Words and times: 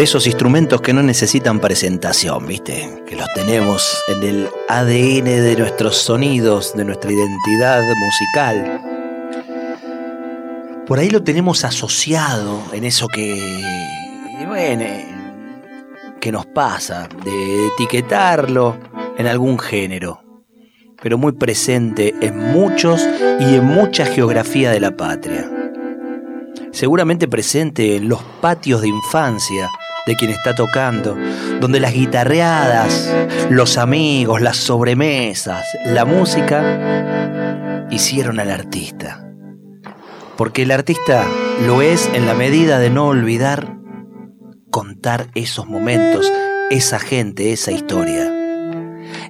De 0.00 0.04
esos 0.04 0.26
instrumentos 0.26 0.80
que 0.80 0.94
no 0.94 1.02
necesitan 1.02 1.60
presentación, 1.60 2.46
¿viste? 2.46 3.02
Que 3.06 3.16
los 3.16 3.26
tenemos 3.34 4.02
en 4.08 4.22
el 4.22 4.48
ADN 4.66 5.26
de 5.26 5.56
nuestros 5.58 5.98
sonidos, 5.98 6.72
de 6.74 6.86
nuestra 6.86 7.12
identidad 7.12 7.82
musical. 7.96 8.80
Por 10.86 10.98
ahí 10.98 11.10
lo 11.10 11.22
tenemos 11.22 11.66
asociado 11.66 12.62
en 12.72 12.84
eso 12.84 13.08
que, 13.08 13.38
bueno, 14.46 14.86
que 16.18 16.32
nos 16.32 16.46
pasa, 16.46 17.06
de 17.22 17.66
etiquetarlo 17.66 18.78
en 19.18 19.26
algún 19.26 19.58
género, 19.58 20.22
pero 21.02 21.18
muy 21.18 21.32
presente 21.32 22.14
en 22.22 22.38
muchos 22.38 23.06
y 23.38 23.56
en 23.56 23.66
mucha 23.66 24.06
geografía 24.06 24.70
de 24.70 24.80
la 24.80 24.96
patria 24.96 25.50
seguramente 26.72 27.26
presente 27.26 27.96
en 27.96 28.08
los 28.08 28.22
patios 28.40 28.80
de 28.80 28.88
infancia 28.88 29.68
de 30.06 30.16
quien 30.16 30.30
está 30.30 30.54
tocando, 30.54 31.16
donde 31.60 31.80
las 31.80 31.92
guitarreadas, 31.92 33.12
los 33.50 33.78
amigos, 33.78 34.40
las 34.40 34.56
sobremesas, 34.56 35.64
la 35.86 36.04
música 36.04 37.86
hicieron 37.90 38.40
al 38.40 38.50
artista. 38.50 39.26
Porque 40.36 40.62
el 40.62 40.70
artista 40.70 41.26
lo 41.66 41.82
es 41.82 42.08
en 42.14 42.26
la 42.26 42.34
medida 42.34 42.78
de 42.78 42.90
no 42.90 43.08
olvidar 43.08 43.76
contar 44.70 45.28
esos 45.34 45.66
momentos, 45.66 46.32
esa 46.70 46.98
gente, 46.98 47.52
esa 47.52 47.72
historia. 47.72 48.32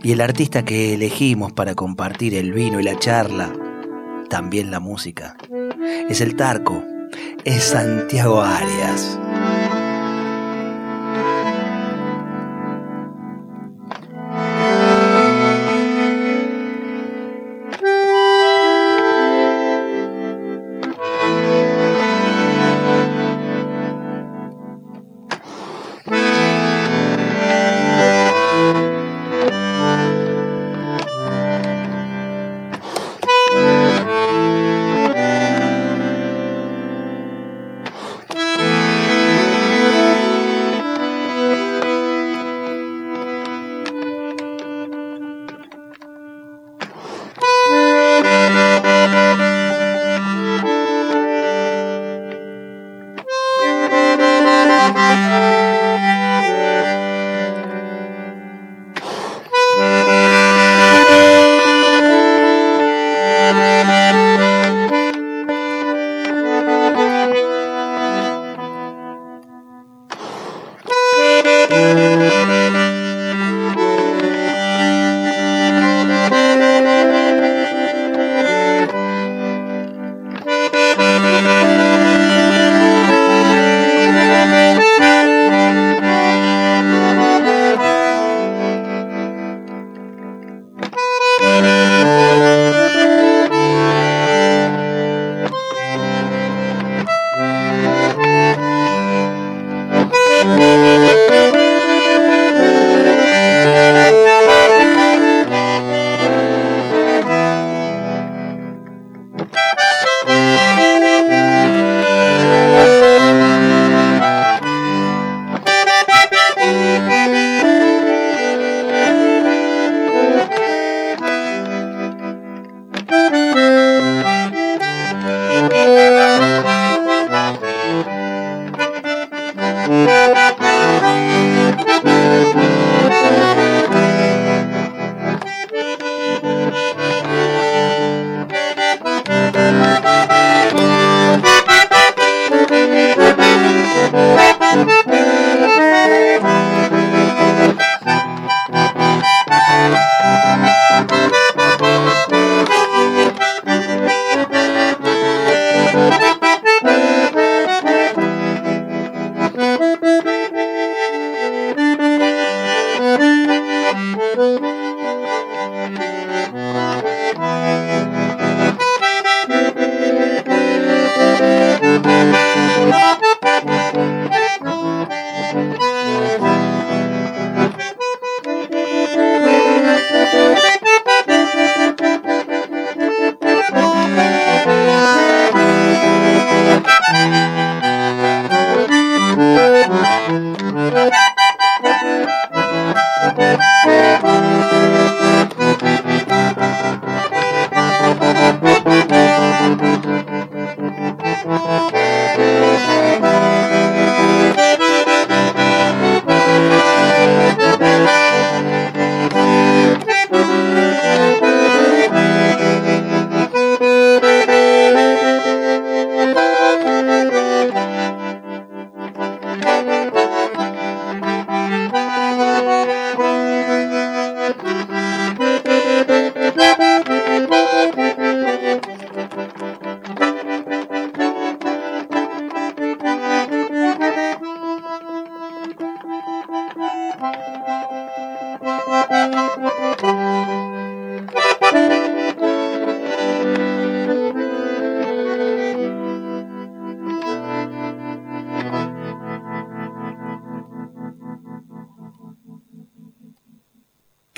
Y 0.02 0.12
el 0.12 0.20
artista 0.20 0.64
que 0.64 0.94
elegimos 0.94 1.52
para 1.52 1.74
compartir 1.74 2.34
el 2.34 2.52
vino 2.52 2.80
y 2.80 2.82
la 2.82 2.98
charla, 2.98 3.52
también 4.28 4.70
la 4.70 4.80
música, 4.80 5.36
es 6.08 6.20
el 6.20 6.36
Tarco, 6.36 6.84
es 7.44 7.64
Santiago 7.64 8.40
Arias. 8.40 9.19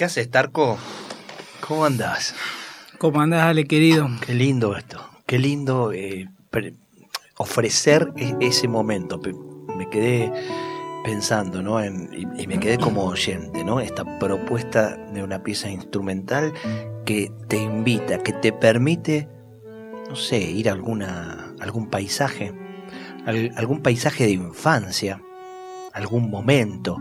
¿Qué 0.02 0.06
haces, 0.06 0.28
Tarco? 0.32 0.78
¿Cómo 1.60 1.84
andás? 1.84 2.34
¿Cómo 2.98 3.20
andás, 3.20 3.42
Ale, 3.42 3.66
querido? 3.66 4.08
Qué 4.26 4.34
lindo 4.34 4.76
esto. 4.76 5.00
Qué 5.26 5.38
lindo 5.38 5.92
eh, 5.92 6.28
ofrecer 7.36 8.12
e-, 8.16 8.34
ese 8.40 8.66
momento. 8.66 9.20
Me 9.76 9.88
quedé 9.88 10.32
pensando, 11.04 11.62
¿no? 11.62 11.78
y, 11.84 12.48
me 12.48 12.58
quedé 12.58 12.78
como 12.78 13.04
oyente, 13.04 13.62
¿no? 13.62 13.78
Esta 13.78 14.18
propuesta 14.18 14.96
de 14.96 15.22
una 15.22 15.44
pieza 15.44 15.70
instrumental 15.70 16.52
que 17.04 17.30
te 17.46 17.58
invita, 17.58 18.24
que 18.24 18.32
te 18.32 18.52
permite, 18.52 19.28
no 20.08 20.16
sé, 20.16 20.40
ir 20.40 20.68
a 20.68 20.72
alguna, 20.72 21.54
algún 21.60 21.88
paisaje, 21.88 22.52
algún 23.24 23.82
paisaje 23.82 24.24
de 24.24 24.32
infancia, 24.32 25.22
algún 25.92 26.28
momento. 26.28 26.98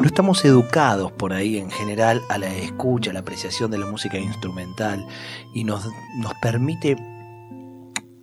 No 0.00 0.06
estamos 0.06 0.44
educados 0.44 1.10
por 1.10 1.32
ahí 1.32 1.58
en 1.58 1.70
general 1.70 2.22
a 2.28 2.38
la 2.38 2.54
escucha, 2.54 3.10
a 3.10 3.14
la 3.14 3.20
apreciación 3.20 3.70
de 3.70 3.78
la 3.78 3.86
música 3.86 4.16
instrumental 4.16 5.04
y 5.52 5.64
nos, 5.64 5.88
nos 6.18 6.34
permite 6.40 6.96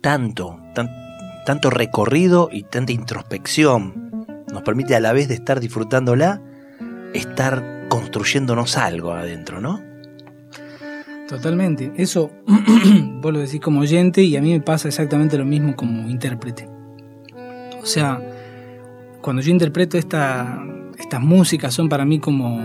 tanto, 0.00 0.58
tanto 1.44 1.68
recorrido 1.68 2.48
y 2.50 2.62
tanta 2.62 2.92
introspección. 2.92 4.24
Nos 4.50 4.62
permite 4.62 4.96
a 4.96 5.00
la 5.00 5.12
vez 5.12 5.28
de 5.28 5.34
estar 5.34 5.60
disfrutándola, 5.60 6.40
estar 7.12 7.86
construyéndonos 7.88 8.78
algo 8.78 9.12
adentro, 9.12 9.60
¿no? 9.60 9.82
Totalmente. 11.28 11.92
Eso 11.96 12.30
vos 13.20 13.32
lo 13.32 13.40
decís 13.40 13.60
como 13.60 13.80
oyente 13.80 14.22
y 14.22 14.36
a 14.36 14.40
mí 14.40 14.52
me 14.52 14.60
pasa 14.60 14.88
exactamente 14.88 15.36
lo 15.36 15.44
mismo 15.44 15.76
como 15.76 16.08
intérprete. 16.08 16.68
O 17.82 17.84
sea, 17.84 18.20
cuando 19.20 19.42
yo 19.42 19.50
interpreto 19.50 19.98
esta, 19.98 20.64
estas 21.06 21.22
músicas 21.22 21.72
son 21.72 21.88
para 21.88 22.04
mí 22.04 22.18
como 22.18 22.60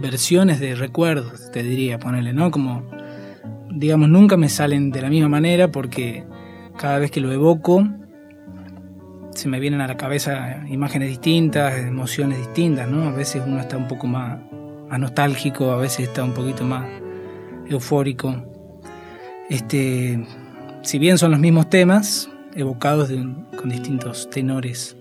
versiones 0.00 0.60
de 0.60 0.74
recuerdos, 0.74 1.50
te 1.52 1.62
diría, 1.62 1.98
ponerle, 1.98 2.32
¿no? 2.32 2.50
Como, 2.50 2.84
digamos, 3.70 4.08
nunca 4.08 4.38
me 4.38 4.48
salen 4.48 4.90
de 4.90 5.02
la 5.02 5.10
misma 5.10 5.28
manera 5.28 5.70
porque 5.70 6.24
cada 6.78 6.98
vez 6.98 7.10
que 7.10 7.20
lo 7.20 7.30
evoco 7.32 7.86
se 9.32 9.48
me 9.48 9.60
vienen 9.60 9.82
a 9.82 9.86
la 9.86 9.98
cabeza 9.98 10.64
imágenes 10.70 11.10
distintas, 11.10 11.76
emociones 11.80 12.38
distintas, 12.38 12.88
¿no? 12.88 13.08
A 13.08 13.12
veces 13.12 13.42
uno 13.46 13.60
está 13.60 13.76
un 13.76 13.88
poco 13.88 14.06
más, 14.06 14.38
nostálgico, 14.98 15.70
a 15.70 15.76
veces 15.76 16.08
está 16.08 16.24
un 16.24 16.32
poquito 16.32 16.64
más 16.64 16.86
eufórico. 17.68 18.42
Este, 19.50 20.26
si 20.80 20.98
bien 20.98 21.18
son 21.18 21.32
los 21.32 21.40
mismos 21.40 21.68
temas, 21.68 22.30
evocados 22.54 23.10
con 23.54 23.68
distintos 23.68 24.30
tenores 24.30 24.96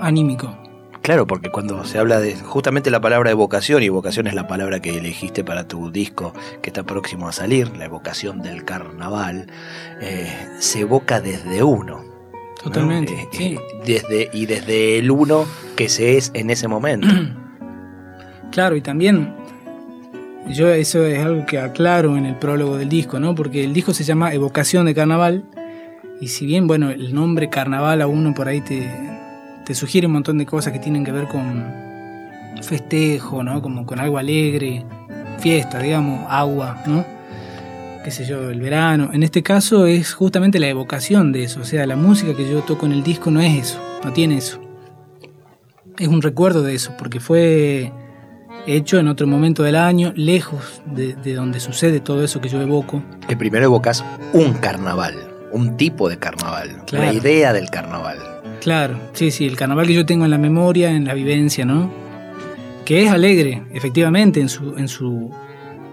anímicos. 0.00 0.71
Claro, 1.02 1.26
porque 1.26 1.50
cuando 1.50 1.84
se 1.84 1.98
habla 1.98 2.20
de 2.20 2.36
justamente 2.36 2.88
la 2.90 3.00
palabra 3.00 3.32
evocación, 3.32 3.82
y 3.82 3.86
evocación 3.86 4.28
es 4.28 4.34
la 4.34 4.46
palabra 4.46 4.80
que 4.80 4.96
elegiste 4.96 5.42
para 5.42 5.66
tu 5.66 5.90
disco 5.90 6.32
que 6.62 6.70
está 6.70 6.84
próximo 6.84 7.26
a 7.26 7.32
salir, 7.32 7.76
la 7.76 7.86
evocación 7.86 8.40
del 8.40 8.64
carnaval, 8.64 9.48
eh, 10.00 10.32
se 10.60 10.80
evoca 10.80 11.20
desde 11.20 11.64
uno. 11.64 12.04
Totalmente. 12.62 13.14
Eh, 13.14 13.28
sí. 13.32 13.58
desde, 13.84 14.30
y 14.32 14.46
desde 14.46 14.98
el 14.98 15.10
uno 15.10 15.44
que 15.74 15.88
se 15.88 16.16
es 16.16 16.30
en 16.34 16.50
ese 16.50 16.68
momento. 16.68 17.08
Claro, 18.52 18.76
y 18.76 18.82
también 18.82 19.34
yo 20.50 20.68
eso 20.68 21.06
es 21.06 21.18
algo 21.24 21.46
que 21.46 21.58
aclaro 21.58 22.18
en 22.18 22.26
el 22.26 22.36
prólogo 22.36 22.76
del 22.76 22.90
disco, 22.90 23.18
¿no? 23.18 23.34
Porque 23.34 23.64
el 23.64 23.72
disco 23.72 23.94
se 23.94 24.04
llama 24.04 24.34
Evocación 24.34 24.84
de 24.84 24.94
Carnaval, 24.94 25.44
y 26.20 26.28
si 26.28 26.44
bien, 26.44 26.66
bueno, 26.66 26.90
el 26.90 27.14
nombre 27.14 27.48
carnaval 27.48 28.02
a 28.02 28.06
uno 28.06 28.34
por 28.34 28.48
ahí 28.48 28.60
te, 28.60 29.11
te 29.64 29.74
sugiere 29.74 30.06
un 30.06 30.14
montón 30.14 30.38
de 30.38 30.46
cosas 30.46 30.72
que 30.72 30.78
tienen 30.78 31.04
que 31.04 31.12
ver 31.12 31.28
con 31.28 31.64
festejo, 32.62 33.42
¿no? 33.42 33.60
Como 33.62 33.86
con 33.86 33.98
algo 33.98 34.18
alegre, 34.18 34.84
fiesta, 35.38 35.78
digamos, 35.78 36.24
agua, 36.28 36.82
¿no? 36.86 37.04
qué 38.02 38.10
sé 38.10 38.24
yo, 38.24 38.50
el 38.50 38.60
verano. 38.60 39.10
En 39.12 39.22
este 39.22 39.42
caso 39.42 39.86
es 39.86 40.12
justamente 40.12 40.58
la 40.58 40.68
evocación 40.68 41.32
de 41.32 41.44
eso, 41.44 41.60
o 41.60 41.64
sea, 41.64 41.86
la 41.86 41.96
música 41.96 42.34
que 42.34 42.48
yo 42.48 42.60
toco 42.62 42.86
en 42.86 42.92
el 42.92 43.02
disco 43.02 43.30
no 43.30 43.40
es 43.40 43.68
eso, 43.68 43.80
no 44.04 44.12
tiene 44.12 44.38
eso. 44.38 44.60
Es 45.98 46.08
un 46.08 46.22
recuerdo 46.22 46.62
de 46.62 46.74
eso, 46.74 46.92
porque 46.98 47.20
fue 47.20 47.92
hecho 48.66 48.98
en 48.98 49.08
otro 49.08 49.26
momento 49.26 49.62
del 49.62 49.76
año, 49.76 50.12
lejos 50.16 50.82
de, 50.86 51.14
donde 51.34 51.60
sucede 51.60 52.00
todo 52.00 52.24
eso 52.24 52.40
que 52.40 52.48
yo 52.48 52.60
evoco. 52.60 53.02
Que 53.28 53.36
primero 53.36 53.64
evocas 53.64 54.04
un 54.32 54.54
carnaval, 54.54 55.14
un 55.52 55.76
tipo 55.76 56.08
de 56.08 56.18
carnaval, 56.18 56.82
la 56.90 57.12
idea 57.12 57.52
del 57.52 57.70
carnaval. 57.70 58.31
Claro, 58.62 58.96
sí, 59.12 59.32
sí, 59.32 59.44
el 59.44 59.56
carnaval 59.56 59.88
que 59.88 59.94
yo 59.94 60.06
tengo 60.06 60.24
en 60.24 60.30
la 60.30 60.38
memoria, 60.38 60.92
en 60.92 61.04
la 61.04 61.14
vivencia, 61.14 61.64
¿no? 61.64 61.90
Que 62.84 63.02
es 63.02 63.10
alegre, 63.10 63.64
efectivamente, 63.72 64.40
en 64.40 64.48
su, 64.48 64.78
en 64.78 64.86
su 64.86 65.32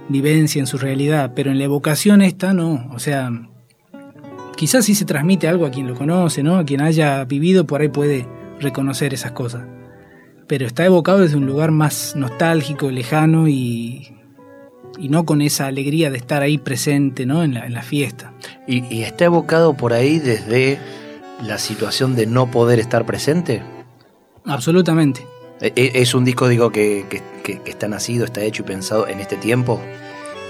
vivencia, 0.08 0.60
en 0.60 0.68
su 0.68 0.78
realidad, 0.78 1.32
pero 1.36 1.50
en 1.50 1.58
la 1.58 1.64
evocación 1.64 2.22
esta 2.22 2.54
no, 2.54 2.88
o 2.94 3.00
sea, 3.00 3.32
quizás 4.56 4.86
sí 4.86 4.94
se 4.94 5.06
transmite 5.06 5.48
algo 5.48 5.66
a 5.66 5.72
quien 5.72 5.88
lo 5.88 5.96
conoce, 5.96 6.44
¿no? 6.44 6.58
A 6.58 6.64
quien 6.64 6.82
haya 6.82 7.26
vivido 7.26 7.66
por 7.66 7.82
ahí 7.82 7.90
puede 7.90 8.28
reconocer 8.60 9.16
esas 9.16 9.32
cosas. 9.32 9.64
Pero 10.46 10.68
está 10.68 10.86
evocado 10.86 11.22
desde 11.22 11.38
un 11.38 11.48
lugar 11.48 11.72
más 11.72 12.16
nostálgico, 12.16 12.92
lejano 12.92 13.48
y, 13.48 14.14
y 15.00 15.10
no 15.10 15.26
con 15.26 15.42
esa 15.42 15.66
alegría 15.66 16.12
de 16.12 16.18
estar 16.18 16.44
ahí 16.44 16.60
presente, 16.60 17.26
¿no? 17.26 17.44
En 17.44 17.56
la, 17.56 17.66
en 17.66 17.74
la 17.74 17.82
fiesta. 17.82 18.32
Y, 18.68 18.84
y 18.94 19.02
está 19.02 19.26
evocado 19.26 19.74
por 19.74 19.92
ahí 19.92 20.20
desde 20.20 20.78
la 21.42 21.58
situación 21.58 22.16
de 22.16 22.26
no 22.26 22.52
poder 22.52 22.80
estar 22.80 23.06
presente? 23.06 23.64
Absolutamente. 24.46 25.26
¿E, 25.62 25.74
e, 25.76 26.02
¿Es 26.02 26.14
un 26.14 26.26
disco, 26.26 26.48
digo, 26.48 26.72
que, 26.72 27.06
está 27.66 27.88
nacido, 27.88 28.26
está 28.26 28.42
hecho 28.42 28.64
y 28.64 28.66
pensado 28.66 29.08
en 29.08 29.20
este 29.20 29.36
tiempo? 29.36 29.82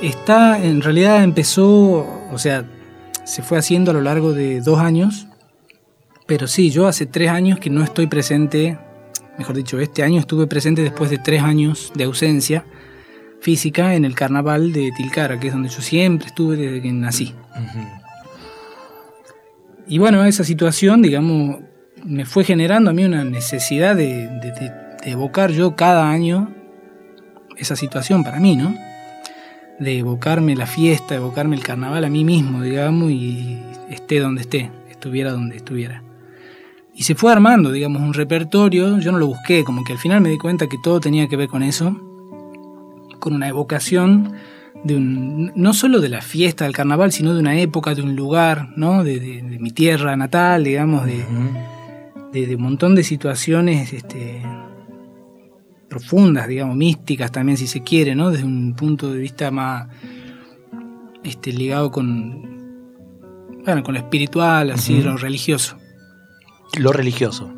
Está, 0.01 0.63
en 0.63 0.81
realidad 0.81 1.24
empezó, 1.24 2.08
o 2.31 2.38
sea, 2.38 2.65
se 3.24 3.41
fue 3.41 3.58
haciendo 3.58 3.91
a 3.91 3.93
lo 3.93 4.01
largo 4.01 4.34
de 4.34 4.62
dos 4.62 4.79
años, 4.79 5.27
pero 6.25 6.48
sí, 6.48 6.69
yo 6.69 6.88
hace 6.88 7.05
tres 7.05 7.29
años 7.29 7.60
que 7.60 7.69
no 7.69 7.84
estoy 7.84 8.08
presente, 8.08 8.77
mejor 9.38 9.55
dicho, 9.55 9.79
este 9.79 10.03
año 10.03 10.19
estuve 10.19 10.48
presente 10.48 10.81
después 10.84 11.10
de 11.10 11.17
tres 11.17 11.41
años 11.41 11.91
de 11.96 12.03
ausencia 12.05 12.65
física 13.41 13.96
en 13.96 14.05
el 14.05 14.15
carnaval 14.15 14.72
de 14.74 14.91
Tilcara, 14.96 15.39
que 15.39 15.48
es 15.48 15.53
donde 15.53 15.69
yo 15.69 15.81
siempre 15.81 16.27
estuve 16.27 16.55
desde 16.55 16.81
que 16.81 16.91
nací. 16.91 17.34
Y 19.89 19.98
bueno, 19.98 20.24
esa 20.24 20.43
situación, 20.43 21.01
digamos, 21.01 21.58
me 22.05 22.24
fue 22.24 22.43
generando 22.43 22.91
a 22.91 22.93
mí 22.93 23.03
una 23.03 23.24
necesidad 23.24 23.96
de, 23.96 24.29
evocar 25.03 25.51
yo 25.51 25.75
cada 25.75 26.12
año 26.12 26.53
esa 27.58 27.75
situación 27.75 28.24
para 28.24 28.39
mí, 28.39 28.55
¿no? 28.55 28.75
De 29.79 29.98
evocarme 29.98 30.55
la 30.55 30.67
fiesta, 30.67 31.15
evocarme 31.15 31.55
el 31.55 31.63
carnaval 31.63 32.05
a 32.05 32.10
mí 32.10 32.24
mismo, 32.24 32.62
digamos, 32.62 33.10
y 33.10 33.58
esté 33.89 34.19
donde 34.19 34.41
esté, 34.41 34.69
estuviera 34.91 35.31
donde 35.31 35.55
estuviera. 35.55 36.03
Y 36.93 37.03
se 37.03 37.15
fue 37.15 37.31
armando, 37.31 37.72
digamos, 37.72 38.03
un 38.03 38.13
repertorio, 38.13 39.00
yo 39.00 39.12
no 39.12 39.17
lo 39.17 39.25
busqué, 39.25 39.63
como 39.63 39.84
que 39.84 39.93
al 39.93 40.00
final 40.00 40.22
me 40.22 40.29
di 40.29 40.38
cuenta 40.38 40.67
que 40.67 40.77
todo 40.84 41.00
tenía 41.00 41.27
que 41.27 41.36
ver 41.36 41.48
con 41.48 41.63
eso, 41.63 42.00
con 43.19 43.34
una 43.34 43.48
evocación 43.48 44.34
de 44.83 44.95
un, 44.95 45.51
no 45.55 45.74
solo 45.74 46.00
de 46.00 46.09
la 46.09 46.21
fiesta 46.21 46.65
del 46.65 46.74
carnaval, 46.74 47.12
sino 47.12 47.33
de 47.33 47.39
una 47.39 47.59
época, 47.59 47.95
de 47.95 48.01
un 48.01 48.15
lugar, 48.15 48.69
¿no? 48.75 49.03
de, 49.03 49.43
mi 49.59 49.71
tierra 49.71 50.15
natal, 50.15 50.63
digamos, 50.63 51.05
de, 51.05 51.25
de, 52.31 52.55
un 52.55 52.62
montón 52.62 52.95
de 52.95 53.03
situaciones 53.03 53.93
este, 53.93 54.41
profundas, 55.89 56.48
digamos, 56.48 56.75
místicas 56.75 57.31
también, 57.31 57.57
si 57.57 57.67
se 57.67 57.83
quiere, 57.83 58.15
¿no? 58.15 58.31
desde 58.31 58.45
un 58.45 58.74
punto 58.75 59.12
de 59.12 59.19
vista 59.19 59.51
más 59.51 59.88
este, 61.24 61.51
ligado 61.51 61.91
con, 61.91 62.50
bueno, 63.65 63.83
con 63.83 63.93
lo 63.93 64.00
espiritual, 64.00 64.71
así, 64.71 65.01
lo 65.01 65.17
religioso. 65.17 65.77
Lo 66.77 66.91
religioso. 66.91 67.53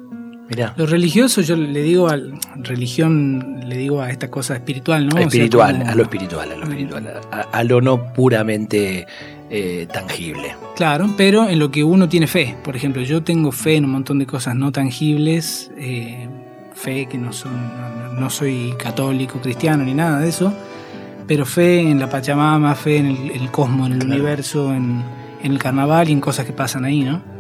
Lo 0.76 0.86
religioso, 0.86 1.42
yo 1.42 1.56
le 1.56 1.82
digo 1.82 2.10
a 2.10 2.18
religión, 2.56 3.62
le 3.66 3.78
digo 3.78 4.02
a 4.02 4.10
esta 4.10 4.30
cosa 4.30 4.56
espiritual, 4.56 5.08
¿no? 5.08 5.18
Espiritual, 5.18 5.84
a 5.88 5.96
lo 5.96 6.04
espiritual, 6.04 6.52
a 6.52 6.56
lo 6.56 6.64
espiritual, 6.64 7.22
a, 7.52 7.64
lo 7.64 7.82
no 7.82 8.14
puramente 8.14 9.08
eh, 9.50 9.88
tangible. 9.92 10.56
Claro, 10.76 11.10
pero 11.16 11.48
en 11.48 11.60
lo 11.60 11.72
que 11.72 11.84
uno 11.84 12.10
tiene 12.10 12.28
fe. 12.28 12.56
Por 12.64 12.76
ejemplo, 12.76 13.02
yo 13.02 13.24
tengo 13.24 13.52
fe 13.52 13.78
en 13.78 13.86
un 13.86 13.92
montón 13.92 14.20
de 14.20 14.26
cosas 14.26 14.56
no 14.56 14.72
tangibles, 14.72 15.72
eh, 15.78 16.28
fe 16.74 17.08
que 17.08 17.18
no 17.18 17.32
son, 17.32 17.54
no, 18.20 18.30
soy 18.30 18.74
católico, 18.78 19.40
cristiano 19.40 19.84
ni 19.84 19.94
nada 19.94 20.20
de 20.20 20.30
eso, 20.30 20.54
pero 21.28 21.46
fe 21.46 21.80
en 21.80 22.00
la 22.00 22.10
Pachamama, 22.10 22.76
fe 22.76 22.98
en 22.98 23.06
el, 23.08 23.52
cosmos, 23.52 23.88
en 23.88 24.02
el 24.02 24.06
universo, 24.06 24.74
en, 24.74 25.02
en 25.42 25.52
el 25.52 25.60
carnaval 25.60 26.10
y 26.10 26.12
en 26.12 26.20
cosas 26.20 26.46
que 26.46 26.54
pasan 26.54 26.84
ahí, 26.84 27.02
¿no? 27.02 27.31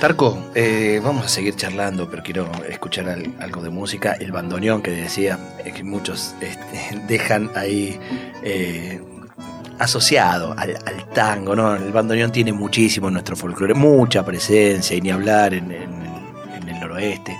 Tarco, 0.00 0.38
eh, 0.54 1.00
vamos 1.02 1.24
a 1.24 1.28
seguir 1.28 1.56
charlando, 1.56 2.08
pero 2.08 2.22
quiero 2.22 2.48
escuchar 2.68 3.08
algo 3.40 3.62
de 3.62 3.68
música. 3.68 4.12
El 4.12 4.30
bandoneón 4.30 4.80
que 4.80 4.92
decía, 4.92 5.38
que 5.74 5.82
muchos 5.82 6.36
este, 6.40 7.00
dejan 7.08 7.50
ahí 7.56 7.98
eh, 8.44 9.00
asociado 9.80 10.54
al, 10.56 10.78
tango, 11.12 11.56
¿no? 11.56 11.74
El 11.74 11.90
bandoneón 11.90 12.30
tiene 12.30 12.52
muchísimo 12.52 13.08
en 13.08 13.14
nuestro 13.14 13.34
folclore, 13.34 13.74
mucha 13.74 14.24
presencia, 14.24 14.96
y 14.96 15.00
ni 15.00 15.10
hablar 15.10 15.54
en, 15.54 15.72
el 15.72 16.80
noroeste. 16.80 17.36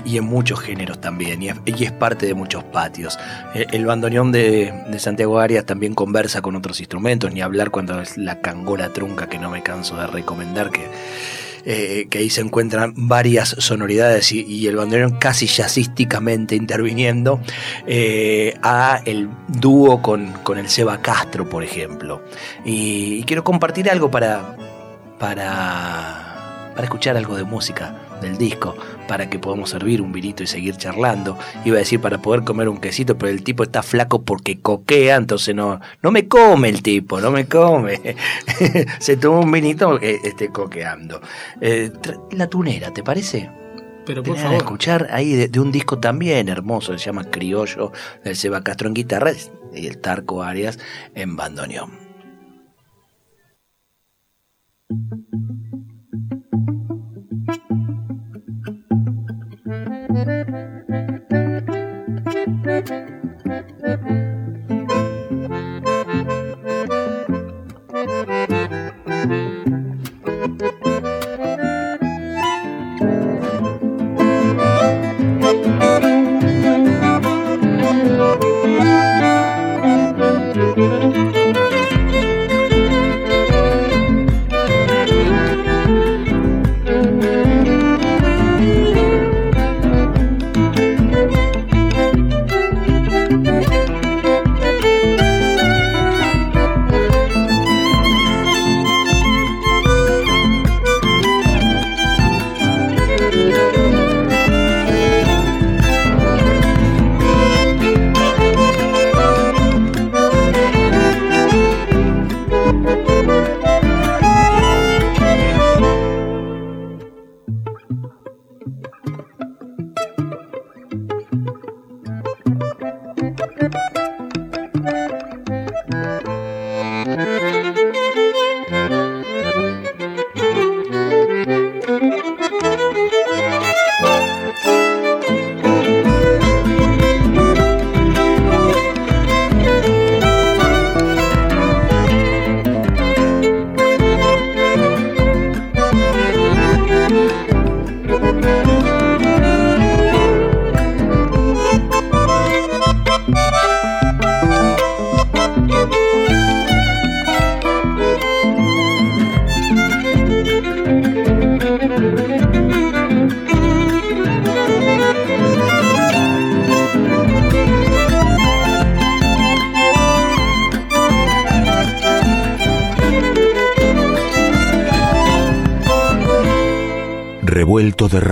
Eh, 0.00 0.10
y, 0.10 0.16
en 0.16 0.24
muchos 0.24 0.60
géneros 0.60 1.00
también, 1.00 1.42
y 1.42 1.48
es, 1.48 1.92
parte 1.92 2.26
de 2.26 2.34
muchos 2.34 2.64
patios. 2.64 3.18
El, 3.54 3.86
bandoneón 3.86 4.32
de, 4.32 4.72
Santiago 4.98 5.38
Arias 5.38 5.64
también 5.64 5.94
conversa 5.94 6.42
con 6.42 6.56
otros 6.56 6.80
instrumentos, 6.80 7.32
ni 7.32 7.40
hablar 7.40 7.70
cuando 7.70 8.00
es 8.00 8.16
la 8.16 8.40
cangola 8.40 8.90
trunca 8.90 9.28
que 9.28 9.38
no 9.38 9.50
me 9.50 9.62
canso 9.62 9.96
de 9.96 10.06
recomendar, 10.06 10.70
que, 10.70 10.86
eh, 11.64 12.06
que 12.10 12.18
ahí 12.18 12.30
se 12.30 12.40
encuentran 12.40 12.94
varias 12.96 13.50
sonoridades 13.58 14.32
y, 14.32 14.66
el 14.66 14.76
bandoneón 14.76 15.18
casi 15.18 15.46
jazzísticamente 15.46 16.56
interviniendo, 16.56 17.40
eh, 17.86 18.54
a 18.62 19.00
el 19.04 19.28
dúo 19.48 20.02
con, 20.02 20.32
con, 20.42 20.58
el 20.58 20.68
Seba 20.68 21.00
Castro, 21.02 21.48
por 21.48 21.64
ejemplo. 21.64 22.22
Y, 22.64 23.22
quiero 23.24 23.44
compartir 23.44 23.90
algo 23.90 24.10
para, 24.10 24.56
para, 25.18 26.72
para 26.74 26.84
escuchar 26.84 27.16
algo 27.16 27.36
de 27.36 27.44
música 27.44 27.94
del 28.20 28.38
disco 28.38 28.74
para 29.08 29.28
que 29.28 29.38
podamos 29.38 29.70
servir 29.70 30.00
un 30.02 30.12
vinito 30.12 30.42
y 30.42 30.46
seguir 30.46 30.76
charlando. 30.76 31.38
Iba 31.64 31.76
a 31.76 31.78
decir 31.80 32.00
para 32.00 32.18
poder 32.22 32.44
comer 32.44 32.68
un 32.68 32.78
quesito, 32.78 33.18
pero 33.18 33.30
el 33.30 33.42
tipo 33.42 33.62
está 33.62 33.82
flaco 33.82 34.22
porque 34.22 34.60
coquea, 34.60 35.16
entonces 35.16 35.54
no, 35.54 35.80
no 36.02 36.10
me 36.10 36.28
come 36.28 36.68
el 36.68 36.82
tipo, 36.82 37.20
no 37.20 37.30
me 37.30 37.46
come. 37.46 38.00
Se 38.98 39.16
toma 39.16 39.40
un 39.40 39.50
vinito 39.50 40.00
eh, 40.00 40.20
este, 40.24 40.48
coqueando. 40.50 41.20
Eh, 41.60 41.90
la 42.32 42.46
tunera, 42.46 42.92
¿te 42.92 43.02
parece? 43.02 43.50
Pero 44.06 44.22
por 44.22 44.36
favor. 44.36 44.56
escuchar 44.56 45.08
ahí 45.10 45.34
de, 45.34 45.60
un 45.60 45.70
disco 45.70 45.98
también 45.98 46.48
hermoso, 46.48 46.96
se 46.98 47.04
llama 47.04 47.24
Criollo, 47.24 47.92
del 48.24 48.36
Seba 48.36 48.62
Castro 48.62 48.88
en 48.88 48.94
guitarra 48.94 49.32
y 49.74 49.86
el 49.86 49.98
Tarco 49.98 50.42
Arias 50.42 50.78
en 51.14 51.36
bandoneón. 51.36 52.10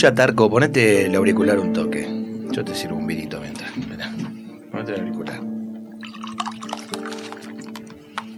Escucha, 0.00 0.14
Tarco, 0.14 0.48
ponete 0.48 1.04
el 1.04 1.14
auricular 1.14 1.58
un 1.58 1.74
toque. 1.74 2.08
Yo 2.52 2.64
te 2.64 2.74
sirvo 2.74 2.96
un 2.96 3.06
vinito 3.06 3.38
mientras. 3.38 3.70
ponete 4.72 4.94
el 4.94 5.00
auricular. 5.00 5.42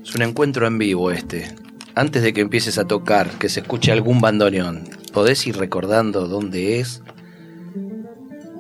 Es 0.03 0.13
un 0.13 0.23
encuentro 0.23 0.67
en 0.67 0.77
vivo 0.77 1.13
este. 1.13 1.55
Antes 1.95 2.25
de 2.25 2.33
que 2.33 2.41
empieces 2.41 2.79
a 2.79 2.89
tocar, 2.89 3.31
que 3.39 3.49
se 3.49 3.61
escuche 3.61 3.93
algún 3.93 4.21
bandoneón, 4.21 4.89
¿podés 5.13 5.47
ir 5.47 5.57
recordando 5.57 6.27
dónde 6.27 6.81
es 6.81 7.01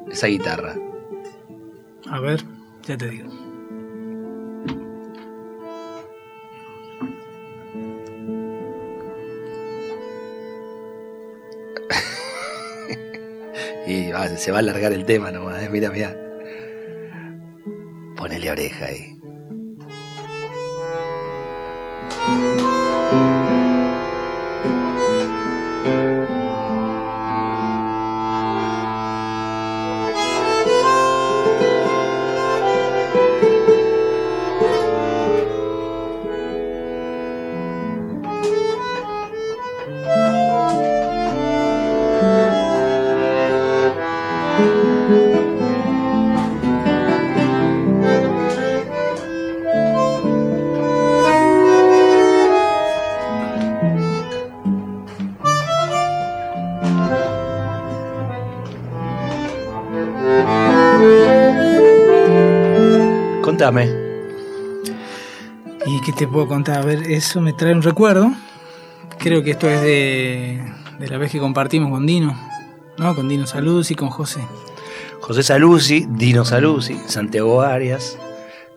esa 0.08 0.28
guitarra? 0.28 0.76
A 2.08 2.20
ver, 2.20 2.44
ya 2.86 2.96
te 2.96 3.08
digo. 3.08 3.51
Se 14.36 14.50
va 14.50 14.58
a 14.58 14.60
alargar 14.60 14.92
el 14.92 15.04
tema 15.04 15.30
nomás, 15.30 15.62
eh, 15.62 15.68
mira, 15.70 15.90
mira. 15.90 16.16
Ponele 18.16 18.50
oreja 18.50 18.86
ahí. 18.86 19.18
¿Y 65.86 66.00
qué 66.04 66.12
te 66.12 66.26
puedo 66.26 66.48
contar? 66.48 66.78
A 66.78 66.84
ver, 66.84 67.04
eso 67.04 67.40
me 67.40 67.52
trae 67.52 67.72
un 67.72 67.82
recuerdo. 67.82 68.32
Creo 69.18 69.44
que 69.44 69.52
esto 69.52 69.70
es 69.70 69.80
de, 69.82 70.60
la 70.98 71.16
vez 71.16 71.30
que 71.30 71.38
compartimos 71.38 71.92
con 71.92 72.04
Dino, 72.04 72.36
¿no? 72.98 73.14
Con 73.14 73.28
Dino 73.28 73.46
Salud 73.46 73.86
y 73.88 73.94
con 73.94 74.10
José. 74.10 74.40
José 75.20 75.44
Saluzzi, 75.44 76.08
Dino 76.10 76.44
Saluzzi, 76.44 76.98
Santiago 77.06 77.62
Arias, 77.62 78.18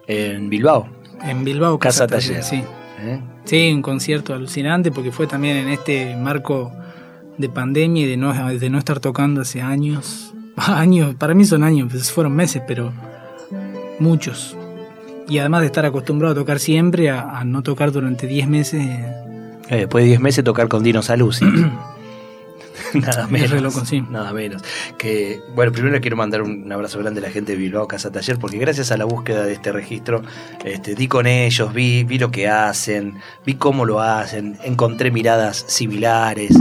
en 0.06 0.51
Bilbao. 0.51 0.88
En 1.24 1.44
Bilbao, 1.44 1.80
Casa, 1.80 2.06
Taller. 2.06 2.44
Sí. 2.44 2.63
¿eh? 3.00 3.20
sí, 3.44 3.72
un 3.74 3.82
concierto 3.82 4.36
alucinante 4.36 4.92
porque 4.92 5.12
fue 5.12 5.25
también 5.25 5.58
en 5.58 5.70
este 5.70 6.15
marco 6.15 6.72
de 7.39 7.50
pandemia 7.50 8.04
y 8.04 8.08
de 8.08 8.18
no, 8.18 8.34
de 8.54 8.70
no 8.70 8.77
estar 8.77 9.00
tocando 9.00 9.42
hace 9.42 9.63
años. 9.63 10.32
Años, 10.58 11.15
para 11.15 11.34
mí 11.34 11.44
son 11.44 11.63
años, 11.63 11.89
pues 11.92 12.12
fueron 12.12 12.34
meses, 12.34 12.62
pero 12.68 12.94
muchos. 14.00 14.56
Y 15.27 15.39
además 15.39 15.62
de 15.62 15.67
estar 15.67 15.86
acostumbrado 15.86 16.34
a 16.34 16.36
tocar 16.36 16.60
siempre, 16.60 17.10
a, 17.10 17.39
a 17.39 17.44
no 17.44 17.63
tocar 17.63 17.91
durante 17.91 18.27
10 18.27 18.48
meses. 18.48 18.82
Eh, 19.70 19.77
después 19.77 20.03
de 20.03 20.10
10 20.10 20.20
meses 20.20 20.44
tocar 20.44 20.67
con 20.67 20.84
Dino 20.84 21.01
Saluzzi. 21.01 21.46
Nada 22.94 23.27
menos. 23.27 23.51
re 23.51 23.62
loco, 23.62 23.86
sí. 23.86 24.01
Nada 24.10 24.34
menos. 24.34 24.63
Que, 24.98 25.41
bueno, 25.55 25.72
primero 25.72 26.00
quiero 26.01 26.15
mandar 26.15 26.41
un 26.41 26.72
abrazo 26.72 27.00
grande 27.00 27.20
a 27.20 27.24
la 27.24 27.29
gente 27.29 27.53
de 27.53 27.58
Bilbao 27.58 27.88
Casa 27.88 28.12
Taller, 28.12 28.38
porque 28.38 28.58
gracias 28.58 28.91
a 28.91 28.98
la 28.98 29.05
búsqueda 29.05 29.44
de 29.44 29.53
este 29.53 29.72
registro, 29.72 30.24
este, 30.63 30.96
di 30.96 31.08
con 31.08 31.27
ellos, 31.27 31.74
vi, 31.74 32.03
vi 32.03 32.20
lo 32.20 32.32
que 32.32 32.48
hacen, 32.48 33.20
vi 33.46 33.55
cómo 33.55 33.86
lo 33.86 34.01
hacen, 34.01 34.58
encontré 34.63 35.12
miradas 35.12 35.65
similares 35.67 36.51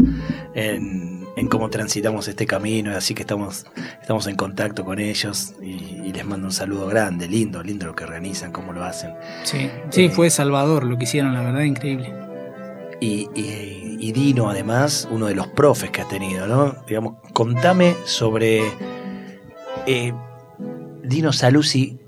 en, 0.55 1.14
en 1.37 1.49
cómo 1.49 1.69
transitamos 1.71 2.29
este 2.29 2.47
camino, 2.47 2.97
así 2.97 3.15
que 3.15 3.23
estamos, 3.23 3.67
estamos 4.01 4.27
en 4.29 4.37
contacto 4.37 4.85
con 4.85 4.99
ellos 5.01 5.55
y, 5.61 6.01
y 6.05 6.13
les 6.13 6.25
mando 6.25 6.47
un 6.47 6.53
saludo 6.53 6.87
grande, 6.87 7.27
lindo, 7.29 7.63
lindo 7.63 7.87
lo 7.87 7.95
que 7.97 8.05
organizan, 8.05 8.53
cómo 8.53 8.73
lo 8.73 8.85
hacen. 8.85 9.13
Sí, 9.43 9.69
sí, 9.91 10.05
Eh, 10.05 10.11
fue 10.11 10.31
Salvador 10.31 10.85
lo 10.85 10.97
que 10.97 11.05
hicieron, 11.05 11.35
la 11.35 11.41
verdad, 11.43 11.63
increíble. 11.63 12.13
Y, 13.01 13.29
y- 13.35 13.81
y 14.01 14.13
Dino, 14.13 14.51
además, 14.51 15.09
uno 15.11 15.27
de 15.27 15.35
los 15.35 15.47
profes 15.49 15.91
que 15.91 16.03
has 16.03 16.09
tenido, 16.09 16.47
¿no? 16.47 16.77
Digamos, 16.87 17.15
contame 17.33 17.95
sobre 18.05 18.63
eh, 19.87 20.13
Dino 21.03 21.33
Saluzzi, 21.33 21.99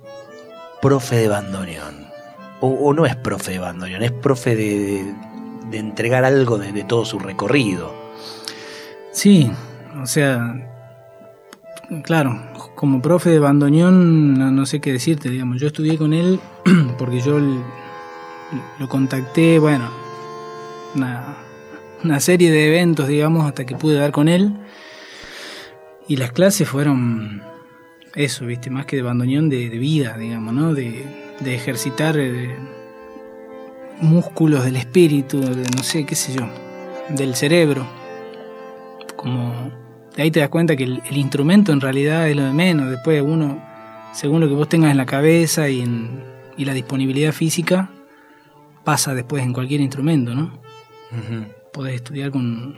profe 0.83 1.17
de 1.17 1.29
bandoneón. 1.29 2.07
O, 2.61 2.69
o 2.69 2.93
no 2.95 3.07
es 3.07 3.17
profe 3.17 3.53
de 3.53 3.59
bandoneón, 3.59 4.03
es 4.03 4.13
profe 4.13 4.57
de, 4.57 5.15
de 5.71 5.79
entregar 5.79 6.25
algo 6.25 6.59
de, 6.59 6.73
de 6.73 6.85
todo 6.85 7.05
su 7.05 7.19
recorrido. 7.19 7.93
Sí, 9.17 9.51
o 9.99 10.05
sea, 10.05 10.55
claro, 12.03 12.39
como 12.75 13.01
profe 13.01 13.31
de 13.31 13.39
bandoneón, 13.39 14.35
no, 14.39 14.51
no 14.51 14.67
sé 14.67 14.79
qué 14.83 14.93
decirte, 14.93 15.31
digamos. 15.31 15.59
Yo 15.59 15.69
estudié 15.69 15.97
con 15.97 16.13
él 16.13 16.39
porque 16.99 17.21
yo 17.21 17.39
lo 18.79 18.89
contacté, 18.91 19.59
bueno, 19.59 19.89
una, 20.95 22.21
serie 22.21 22.51
de 22.51 22.69
eventos, 22.69 23.09
digamos, 23.09 23.47
hasta 23.47 23.65
que 23.65 23.75
pude 23.75 23.97
dar 23.97 24.13
con 24.13 24.29
él. 24.29 24.53
Y 26.07 26.17
las 26.17 26.33
clases 26.33 26.69
fueron 26.69 27.41
eso, 28.15 28.45
viste, 28.45 28.69
más 28.69 28.85
que 28.85 28.97
de 28.97 29.03
bandoneón, 29.03 29.49
de, 29.49 29.71
de 29.71 29.79
vida, 29.79 30.19
digamos, 30.19 30.53
¿no? 30.53 30.75
De, 30.75 31.07
de 31.41 31.55
ejercitar 31.55 32.19
eh, 32.19 32.55
músculos 33.99 34.63
del 34.67 34.77
espíritu, 34.77 35.41
de 35.41 35.71
no 35.75 35.83
sé, 35.83 36.05
qué 36.05 36.15
sé 36.15 36.35
yo, 36.35 36.47
del 37.09 37.35
cerebro. 37.35 38.05
Como 39.17 39.71
de 40.15 40.23
ahí 40.23 40.31
te 40.31 40.41
das 40.41 40.49
cuenta 40.49 40.77
que 40.77 40.85
el, 40.85 41.03
el 41.09 41.17
instrumento 41.17 41.73
en 41.73 41.81
realidad 41.81 42.29
es 42.29 42.37
lo 42.37 42.45
de 42.45 42.53
menos. 42.53 42.91
Después 42.91 43.23
uno, 43.23 43.63
según 44.13 44.41
lo 44.41 44.49
que 44.49 44.55
vos 44.55 44.69
tengas 44.69 44.91
en 44.91 44.97
la 44.97 45.07
cabeza 45.07 45.69
y, 45.69 45.81
en, 45.81 46.23
y 46.57 46.65
la 46.65 46.75
disponibilidad 46.75 47.33
física, 47.33 47.91
pasa 48.85 49.15
después 49.15 49.43
en 49.43 49.53
cualquier 49.53 49.81
instrumento, 49.81 50.35
¿no? 50.35 50.61
Podés 51.73 51.97
estudiar 51.97 52.31
con... 52.31 52.77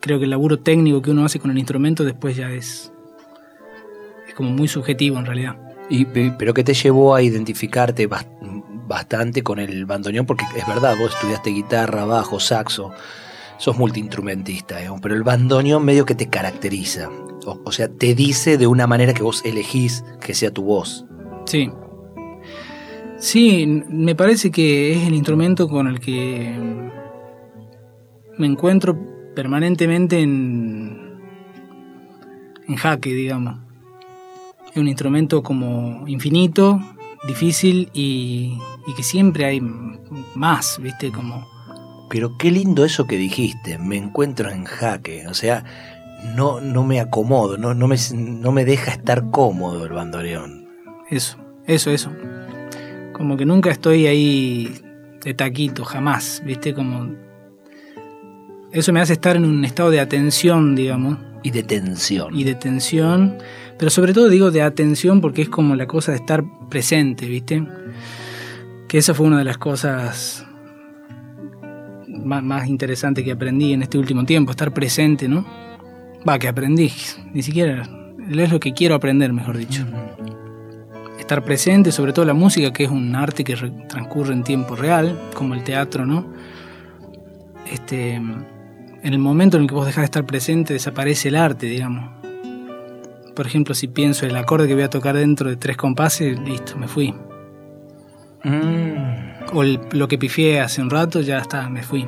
Creo 0.00 0.18
que 0.18 0.24
el 0.24 0.30
laburo 0.30 0.60
técnico 0.60 1.02
que 1.02 1.10
uno 1.10 1.24
hace 1.24 1.40
con 1.40 1.50
el 1.50 1.58
instrumento 1.58 2.04
después 2.04 2.36
ya 2.36 2.50
es... 2.52 2.92
Es 4.28 4.34
como 4.34 4.50
muy 4.50 4.68
subjetivo 4.68 5.18
en 5.18 5.26
realidad. 5.26 5.56
Y, 5.90 6.06
pero 6.06 6.54
que 6.54 6.64
te 6.64 6.72
llevó 6.72 7.14
a 7.14 7.22
identificarte 7.22 8.08
bas- 8.08 8.26
bastante 8.86 9.42
con 9.42 9.58
el 9.58 9.84
bandoneón, 9.84 10.24
porque 10.24 10.44
es 10.56 10.66
verdad, 10.66 10.96
vos 10.98 11.14
estudiaste 11.14 11.50
guitarra, 11.50 12.04
bajo, 12.04 12.40
saxo, 12.40 12.92
sos 13.58 13.76
multiinstrumentista, 13.76 14.78
digamos, 14.78 15.00
pero 15.00 15.14
el 15.14 15.22
bandoneón 15.22 15.84
medio 15.84 16.04
que 16.04 16.14
te 16.14 16.28
caracteriza. 16.28 17.10
O, 17.46 17.72
sea, 17.72 17.88
te 17.88 18.14
dice 18.14 18.56
de 18.56 18.66
una 18.66 18.86
manera 18.86 19.12
que 19.12 19.22
vos 19.22 19.44
elegís 19.44 20.02
que 20.20 20.34
sea 20.34 20.50
tu 20.50 20.62
voz. 20.62 21.04
Sí. 21.44 21.70
Sí, 23.18 23.66
me 23.88 24.14
parece 24.14 24.50
que 24.50 24.92
es 24.92 25.06
el 25.06 25.14
instrumento 25.14 25.68
con 25.68 25.86
el 25.88 26.00
que 26.00 26.54
me 28.38 28.46
encuentro 28.46 28.98
permanentemente 29.34 30.20
en, 30.20 31.20
en 32.66 32.76
jaque, 32.76 33.12
digamos. 33.12 33.60
Es 34.70 34.78
un 34.78 34.88
instrumento 34.88 35.42
como 35.42 36.08
infinito, 36.08 36.80
difícil 37.28 37.90
y, 37.92 38.58
y 38.86 38.94
que 38.94 39.02
siempre 39.02 39.44
hay 39.44 39.60
más, 40.34 40.78
¿viste? 40.82 41.12
Como... 41.12 41.53
Pero 42.14 42.38
qué 42.38 42.52
lindo 42.52 42.84
eso 42.84 43.08
que 43.08 43.16
dijiste, 43.16 43.76
me 43.76 43.96
encuentro 43.96 44.48
en 44.48 44.62
jaque, 44.62 45.26
o 45.26 45.34
sea, 45.34 45.64
no, 46.36 46.60
no 46.60 46.84
me 46.84 47.00
acomodo, 47.00 47.58
no, 47.58 47.74
no, 47.74 47.88
me, 47.88 47.96
no 48.14 48.52
me 48.52 48.64
deja 48.64 48.92
estar 48.92 49.32
cómodo 49.32 49.84
el 49.84 49.92
bandoneón. 49.94 50.68
Eso, 51.10 51.38
eso, 51.66 51.90
eso. 51.90 52.12
Como 53.14 53.36
que 53.36 53.44
nunca 53.44 53.72
estoy 53.72 54.06
ahí 54.06 54.80
de 55.24 55.34
taquito, 55.34 55.84
jamás, 55.84 56.40
¿viste? 56.46 56.72
Como... 56.72 57.16
Eso 58.70 58.92
me 58.92 59.00
hace 59.00 59.14
estar 59.14 59.34
en 59.34 59.44
un 59.44 59.64
estado 59.64 59.90
de 59.90 59.98
atención, 59.98 60.76
digamos, 60.76 61.18
Y 61.42 61.50
de 61.50 61.64
tensión. 61.64 62.32
y 62.32 62.44
de 62.44 62.54
tensión, 62.54 63.38
pero 63.76 63.90
sobre 63.90 64.12
todo 64.12 64.28
digo 64.28 64.52
de 64.52 64.62
atención 64.62 65.20
porque 65.20 65.42
es 65.42 65.48
como 65.48 65.74
la 65.74 65.88
cosa 65.88 66.12
de 66.12 66.18
estar 66.18 66.44
presente, 66.70 67.26
¿viste? 67.26 67.66
Que 68.86 68.98
esa 68.98 69.14
fue 69.14 69.26
una 69.26 69.38
de 69.38 69.44
las 69.44 69.58
cosas 69.58 70.46
más, 72.24 72.42
más 72.42 72.66
interesantes 72.68 73.24
que 73.24 73.32
aprendí 73.32 73.72
en 73.72 73.82
este 73.82 73.98
último 73.98 74.24
tiempo, 74.24 74.50
estar 74.50 74.72
presente, 74.72 75.28
¿no? 75.28 75.44
Va, 76.28 76.38
que 76.38 76.48
aprendí, 76.48 76.90
ni 77.32 77.42
siquiera 77.42 77.88
es 78.30 78.50
lo 78.50 78.58
que 78.58 78.72
quiero 78.72 78.94
aprender, 78.94 79.32
mejor 79.32 79.58
dicho. 79.58 79.86
Estar 81.18 81.42
presente, 81.44 81.92
sobre 81.92 82.12
todo 82.12 82.24
la 82.24 82.34
música, 82.34 82.72
que 82.72 82.84
es 82.84 82.90
un 82.90 83.14
arte 83.14 83.44
que 83.44 83.56
re- 83.56 83.70
transcurre 83.88 84.32
en 84.32 84.42
tiempo 84.44 84.76
real, 84.76 85.18
como 85.34 85.54
el 85.54 85.62
teatro, 85.64 86.04
¿no? 86.06 86.32
Este, 87.70 88.14
en 88.14 88.44
el 89.02 89.18
momento 89.18 89.56
en 89.56 89.64
el 89.64 89.68
que 89.68 89.74
vos 89.74 89.86
dejás 89.86 90.02
de 90.02 90.06
estar 90.06 90.26
presente, 90.26 90.72
desaparece 90.74 91.28
el 91.28 91.36
arte, 91.36 91.66
digamos. 91.66 92.10
Por 93.34 93.46
ejemplo, 93.46 93.74
si 93.74 93.88
pienso 93.88 94.26
el 94.26 94.36
acorde 94.36 94.68
que 94.68 94.74
voy 94.74 94.84
a 94.84 94.90
tocar 94.90 95.16
dentro 95.16 95.48
de 95.50 95.56
tres 95.56 95.76
compases, 95.76 96.38
listo, 96.40 96.76
me 96.78 96.88
fui. 96.88 97.14
Mm. 98.44 99.33
O 99.52 99.62
el- 99.62 99.80
lo 99.92 100.08
que 100.08 100.18
pifié 100.18 100.60
hace 100.60 100.80
un 100.82 100.90
rato, 100.90 101.20
ya 101.20 101.38
está, 101.38 101.68
me 101.68 101.82
fui. 101.82 102.06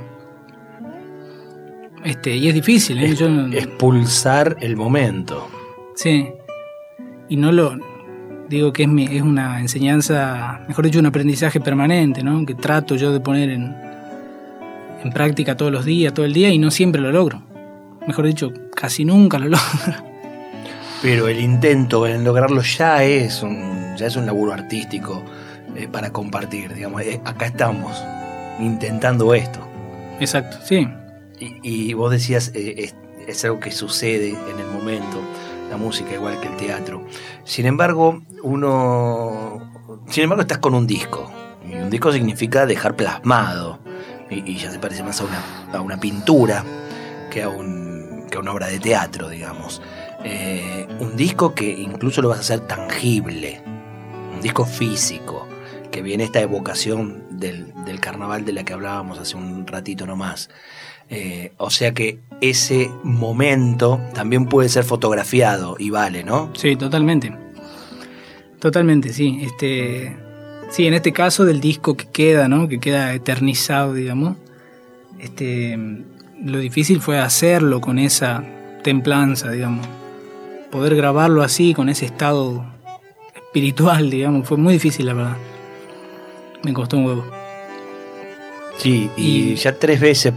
Este, 2.04 2.36
y 2.36 2.48
es 2.48 2.54
difícil, 2.54 3.02
¿eh? 3.02 3.14
Yo 3.14 3.26
Expulsar 3.52 4.56
el 4.60 4.76
momento. 4.76 5.48
Sí. 5.96 6.28
Y 7.28 7.36
no 7.36 7.50
lo. 7.52 7.76
Digo 8.48 8.72
que 8.72 8.84
es, 8.84 8.88
mi- 8.88 9.04
es 9.16 9.22
una 9.22 9.60
enseñanza, 9.60 10.60
mejor 10.68 10.84
dicho, 10.84 11.00
un 11.00 11.06
aprendizaje 11.06 11.58
permanente, 11.60 12.22
¿no? 12.22 12.46
Que 12.46 12.54
trato 12.54 12.94
yo 12.94 13.12
de 13.12 13.18
poner 13.18 13.50
en, 13.50 13.74
en 15.02 15.12
práctica 15.12 15.56
todos 15.56 15.72
los 15.72 15.84
días, 15.84 16.14
todo 16.14 16.24
el 16.26 16.32
día, 16.32 16.50
y 16.50 16.58
no 16.58 16.70
siempre 16.70 17.00
lo 17.00 17.10
logro. 17.10 17.42
Mejor 18.06 18.26
dicho, 18.26 18.52
casi 18.72 19.04
nunca 19.04 19.38
lo 19.40 19.46
logro. 19.48 20.04
Pero 21.02 21.26
el 21.26 21.40
intento 21.40 22.06
en 22.06 22.22
lograrlo 22.22 22.62
ya 22.62 23.02
es 23.02 23.42
un, 23.42 23.96
ya 23.96 24.06
es 24.06 24.14
un 24.16 24.26
laburo 24.26 24.52
artístico 24.52 25.24
eh, 25.76 25.88
para 25.88 26.10
compartir. 26.12 26.74
Digamos, 26.74 27.02
Eh, 27.02 27.20
acá 27.24 27.46
estamos 27.46 28.02
intentando 28.58 29.34
esto. 29.34 29.60
Exacto, 30.20 30.58
sí. 30.64 30.88
Y, 31.38 31.60
y 31.62 31.92
vos 31.94 32.10
decías, 32.10 32.52
eh, 32.54 32.74
es, 32.78 32.94
es 33.26 33.44
algo 33.44 33.60
que 33.60 33.70
sucede 33.70 34.30
en 34.30 34.58
el 34.58 34.66
momento, 34.72 35.20
la 35.70 35.76
música 35.76 36.14
igual 36.14 36.40
que 36.40 36.48
el 36.48 36.56
teatro. 36.56 37.04
Sin 37.44 37.66
embargo, 37.66 38.22
uno, 38.42 39.70
sin 40.08 40.24
embargo, 40.24 40.42
estás 40.42 40.58
con 40.58 40.74
un 40.74 40.86
disco. 40.86 41.30
Y 41.68 41.74
un 41.74 41.90
disco 41.90 42.12
significa 42.12 42.64
dejar 42.64 42.96
plasmado. 42.96 43.80
Y, 44.30 44.52
y 44.52 44.56
ya 44.56 44.70
se 44.70 44.78
parece 44.78 45.02
más 45.02 45.20
a 45.20 45.24
una, 45.24 45.42
a 45.72 45.80
una 45.80 45.98
pintura 45.98 46.64
que 47.30 47.42
a, 47.42 47.48
un, 47.48 48.26
que 48.30 48.38
a 48.38 48.40
una 48.40 48.52
obra 48.52 48.68
de 48.68 48.78
teatro, 48.78 49.28
digamos. 49.28 49.82
Eh, 50.24 50.86
un 50.98 51.16
disco 51.16 51.54
que 51.54 51.68
incluso 51.68 52.22
lo 52.22 52.28
vas 52.30 52.38
a 52.38 52.40
hacer 52.40 52.60
tangible. 52.60 53.60
Un 54.34 54.40
disco 54.40 54.64
físico. 54.64 55.45
Que 55.96 56.02
viene 56.02 56.24
esta 56.24 56.42
evocación 56.42 57.22
del, 57.30 57.72
carnaval 58.00 58.44
de 58.44 58.52
la 58.52 58.64
que 58.64 58.74
hablábamos 58.74 59.18
hace 59.18 59.34
un 59.34 59.66
ratito 59.66 60.04
nomás. 60.04 60.50
Eh, 61.08 61.52
o 61.56 61.70
sea 61.70 61.94
que 61.94 62.18
ese 62.42 62.90
momento 63.02 63.98
también 64.12 64.44
puede 64.44 64.68
ser 64.68 64.84
fotografiado 64.84 65.76
y 65.78 65.88
vale, 65.88 66.22
¿no? 66.22 66.50
Sí, 66.54 66.76
totalmente. 66.76 67.34
Totalmente, 68.58 69.14
sí. 69.14 69.38
Este, 69.40 70.14
sí, 70.68 70.86
en 70.86 70.92
este 70.92 71.14
caso 71.14 71.46
del 71.46 71.62
disco 71.62 71.96
que 71.96 72.10
queda, 72.10 72.46
¿no? 72.46 72.68
Que 72.68 72.78
queda 72.78 73.14
eternizado, 73.14 73.94
digamos. 73.94 74.36
Este, 75.18 75.78
lo 76.44 76.58
difícil 76.58 77.00
fue 77.00 77.18
hacerlo 77.18 77.80
con 77.80 77.98
esa 77.98 78.44
templanza, 78.84 79.50
digamos. 79.50 79.88
poder 80.70 80.94
grabarlo 80.94 81.42
así, 81.42 81.72
con 81.72 81.88
ese 81.88 82.04
estado 82.04 82.66
espiritual, 83.34 84.10
digamos, 84.10 84.46
fue 84.46 84.58
muy 84.58 84.74
difícil, 84.74 85.06
la 85.06 85.14
verdad. 85.14 85.55
Me 86.62 86.72
costó 86.72 86.96
un 86.96 87.06
huevo. 87.06 87.24
Sí, 88.78 89.10
y, 89.16 89.54
ya 89.54 89.78
tres 89.78 90.00
veces, 90.00 90.34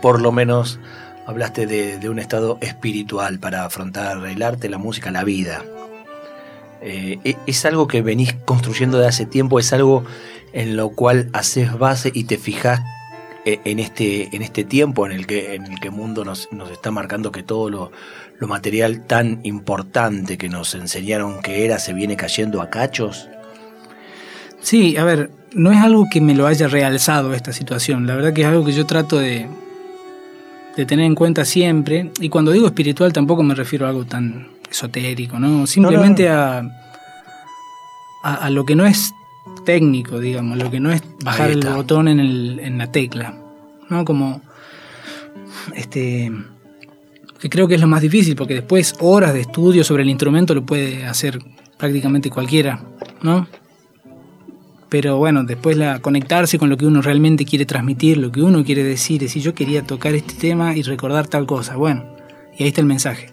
por 0.00 0.20
lo 0.20 0.32
menos, 0.32 0.78
hablaste 1.26 1.66
de, 1.66 2.08
un 2.08 2.18
estado 2.18 2.58
espiritual 2.60 3.38
para 3.38 3.64
afrontar 3.64 4.24
el 4.26 4.42
arte, 4.42 4.68
la 4.68 4.78
música, 4.78 5.10
la 5.10 5.24
vida. 5.24 5.64
Eh, 6.80 7.18
e, 7.24 7.36
¿Es 7.46 7.64
algo 7.64 7.86
que 7.86 8.02
venís 8.02 8.34
construyendo 8.44 8.98
de 8.98 9.06
hace 9.06 9.26
tiempo? 9.26 9.58
¿Es 9.58 9.72
algo 9.72 10.04
en 10.52 10.76
lo 10.76 10.90
cual 10.90 11.28
haces 11.32 11.76
base 11.78 12.10
y 12.14 12.24
te 12.24 12.38
fijas 12.38 12.80
eh, 13.44 13.60
en 13.64 13.80
este, 13.80 14.34
en 14.36 14.42
este 14.42 14.64
tiempo 14.64 15.06
en 15.06 15.12
el 15.12 15.26
que 15.26 15.54
en 15.54 15.66
el 15.66 15.80
que 15.80 15.90
mundo 15.90 16.24
nos, 16.24 16.48
está 16.70 16.92
marcando 16.92 17.32
que 17.32 17.42
todo 17.42 17.70
lo, 17.70 17.90
lo, 18.38 18.46
material 18.46 19.04
tan 19.06 19.40
importante 19.42 20.38
que 20.38 20.48
nos 20.48 20.74
enseñaron 20.74 21.42
que 21.42 21.64
era 21.64 21.80
se 21.80 21.92
viene 21.92 22.16
cayendo 22.16 22.62
a 22.62 22.70
cachos? 22.70 23.28
Sí, 24.62 24.96
a 24.96 25.04
ver, 25.04 25.30
no 25.54 25.72
es 25.72 25.78
algo 25.78 26.06
que 26.10 26.20
me 26.20 26.34
lo 26.34 26.46
haya 26.46 26.68
realzado 26.68 27.34
esta 27.34 27.52
situación, 27.52 28.06
la 28.06 28.14
verdad 28.14 28.32
que 28.32 28.42
es 28.42 28.46
algo 28.46 28.64
que 28.64 28.72
yo 28.72 28.86
trato 28.86 29.18
de, 29.18 29.46
de 30.76 30.86
tener 30.86 31.04
en 31.04 31.14
cuenta 31.14 31.44
siempre, 31.44 32.10
y 32.20 32.28
cuando 32.28 32.52
digo 32.52 32.66
espiritual 32.66 33.12
tampoco 33.12 33.42
me 33.42 33.54
refiero 33.54 33.86
a 33.86 33.90
algo 33.90 34.04
tan 34.04 34.48
esotérico, 34.70 35.38
¿no? 35.38 35.66
Simplemente 35.66 36.28
A, 36.28 36.62
a, 38.22 38.50
lo 38.50 38.64
que 38.64 38.76
no 38.76 38.86
es 38.86 39.12
técnico, 39.66 40.20
digamos, 40.20 40.56
lo 40.56 40.70
que 40.70 40.78
no 40.78 40.92
es 40.92 41.02
bajar 41.24 41.50
el 41.50 41.66
botón 41.66 42.06
en, 42.06 42.20
el, 42.20 42.60
en 42.60 42.78
la 42.78 42.86
tecla, 42.86 43.34
¿no? 43.90 44.04
Como, 44.04 44.40
este, 45.74 46.30
que 47.40 47.50
creo 47.50 47.66
que 47.66 47.74
es 47.74 47.80
lo 47.80 47.88
más 47.88 48.00
difícil, 48.00 48.36
porque 48.36 48.54
después 48.54 48.94
horas 49.00 49.34
de 49.34 49.40
estudio 49.40 49.82
sobre 49.82 50.04
el 50.04 50.08
instrumento 50.08 50.54
lo 50.54 50.64
puede 50.64 51.04
hacer 51.04 51.40
prácticamente 51.76 52.30
cualquiera, 52.30 52.80
¿no? 53.22 53.48
Pero 54.92 55.16
bueno, 55.16 55.42
después 55.42 55.78
la 55.78 56.00
conectarse 56.00 56.58
con 56.58 56.68
lo 56.68 56.76
que 56.76 56.84
uno 56.84 57.00
realmente 57.00 57.46
quiere 57.46 57.64
transmitir, 57.64 58.18
lo 58.18 58.30
que 58.30 58.42
uno 58.42 58.62
quiere 58.62 58.84
decir, 58.84 59.22
decir 59.22 59.42
yo 59.42 59.54
quería 59.54 59.84
tocar 59.84 60.14
este 60.14 60.34
tema 60.34 60.76
y 60.76 60.82
recordar 60.82 61.28
tal 61.28 61.46
cosa, 61.46 61.76
bueno, 61.76 62.04
y 62.58 62.62
ahí 62.62 62.68
está 62.68 62.82
el 62.82 62.86
mensaje. 62.86 63.30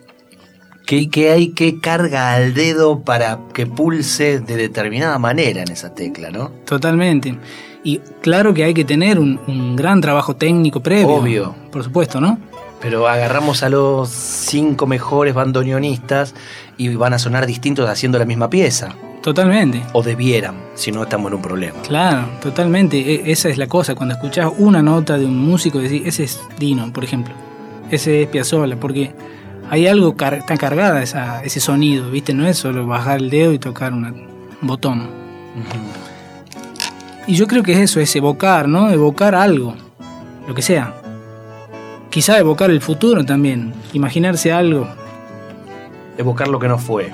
¿Qué, 0.85 1.29
hay 1.29 1.49
que 1.49 1.81
carga 1.81 2.33
al 2.33 2.53
dedo 2.53 3.01
para 3.01 3.39
que 3.53 3.65
pulse 3.65 4.39
de 4.39 4.55
determinada 4.55 5.19
manera 5.19 5.61
en 5.61 5.69
esa 5.69 5.93
tecla, 5.93 6.31
no? 6.31 6.49
Totalmente. 6.63 7.37
Y 7.83 7.97
claro 8.21 8.53
que 8.53 8.63
hay 8.63 8.73
que 8.73 8.85
tener 8.85 9.19
un, 9.19 9.75
gran 9.75 9.99
trabajo 9.99 10.37
técnico 10.37 10.81
previo. 10.81 11.09
Obvio. 11.09 11.55
Por 11.73 11.83
supuesto, 11.83 12.21
¿no? 12.21 12.39
Pero 12.79 13.05
agarramos 13.05 13.63
a 13.63 13.69
los 13.69 14.07
cinco 14.07 14.87
mejores 14.87 15.33
bandoneonistas 15.33 16.35
y 16.77 16.95
van 16.95 17.11
a 17.11 17.19
sonar 17.19 17.45
distintos 17.45 17.89
haciendo 17.89 18.17
la 18.17 18.23
misma 18.23 18.49
pieza. 18.49 18.95
Totalmente. 19.21 19.83
O 19.93 20.01
debieran, 20.01 20.55
si 20.75 20.91
no 20.91 21.03
estamos 21.03 21.29
en 21.29 21.35
un 21.35 21.41
problema. 21.41 21.81
Claro, 21.81 22.27
totalmente. 22.41 22.97
E, 22.97 23.31
esa 23.31 23.49
es 23.49 23.57
la 23.57 23.67
cosa. 23.67 23.95
Cuando 23.95 24.15
escuchás 24.15 24.51
una 24.57 24.81
nota 24.81 25.17
de 25.17 25.25
un 25.25 25.37
músico, 25.37 25.79
decís, 25.79 26.03
ese 26.05 26.23
es 26.23 26.39
Dino, 26.57 26.91
por 26.93 27.03
ejemplo. 27.03 27.33
Ese 27.91 28.23
es 28.23 28.29
Piazzolla, 28.29 28.77
porque 28.77 29.13
hay 29.69 29.87
algo 29.87 30.15
está 30.17 30.57
cargada 30.57 31.03
esa, 31.03 31.43
ese 31.43 31.59
sonido, 31.59 32.09
¿viste? 32.09 32.33
No 32.33 32.47
es 32.47 32.57
solo 32.57 32.87
bajar 32.87 33.19
el 33.19 33.29
dedo 33.29 33.53
y 33.53 33.59
tocar 33.59 33.93
un 33.93 34.27
botón. 34.61 35.09
Y 37.27 37.35
yo 37.35 37.45
creo 37.45 37.61
que 37.61 37.73
es 37.73 37.79
eso, 37.79 37.99
es 37.99 38.15
evocar, 38.15 38.67
¿no? 38.67 38.89
Evocar 38.89 39.35
algo, 39.35 39.75
lo 40.47 40.55
que 40.55 40.61
sea. 40.61 40.95
Quizá 42.09 42.39
evocar 42.39 42.71
el 42.71 42.81
futuro 42.81 43.23
también, 43.25 43.73
imaginarse 43.93 44.51
algo. 44.51 44.87
Evocar 46.17 46.47
lo 46.47 46.57
que 46.57 46.67
no 46.67 46.79
fue. 46.79 47.11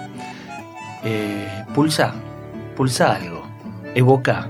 Eh, 1.04 1.65
pulsa, 1.76 2.14
pulsa 2.78 3.16
algo, 3.16 3.44
evoca. 3.94 4.50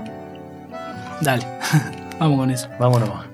Dale, 1.20 1.44
vamos 2.20 2.38
con 2.38 2.50
eso. 2.52 2.68
Vámonos. 2.78 3.26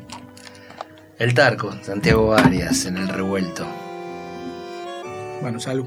El 1.18 1.34
Tarco, 1.34 1.72
Santiago 1.82 2.32
Arias, 2.32 2.86
en 2.86 2.96
el 2.96 3.08
revuelto. 3.08 3.66
Bueno, 5.42 5.60
salud. 5.60 5.86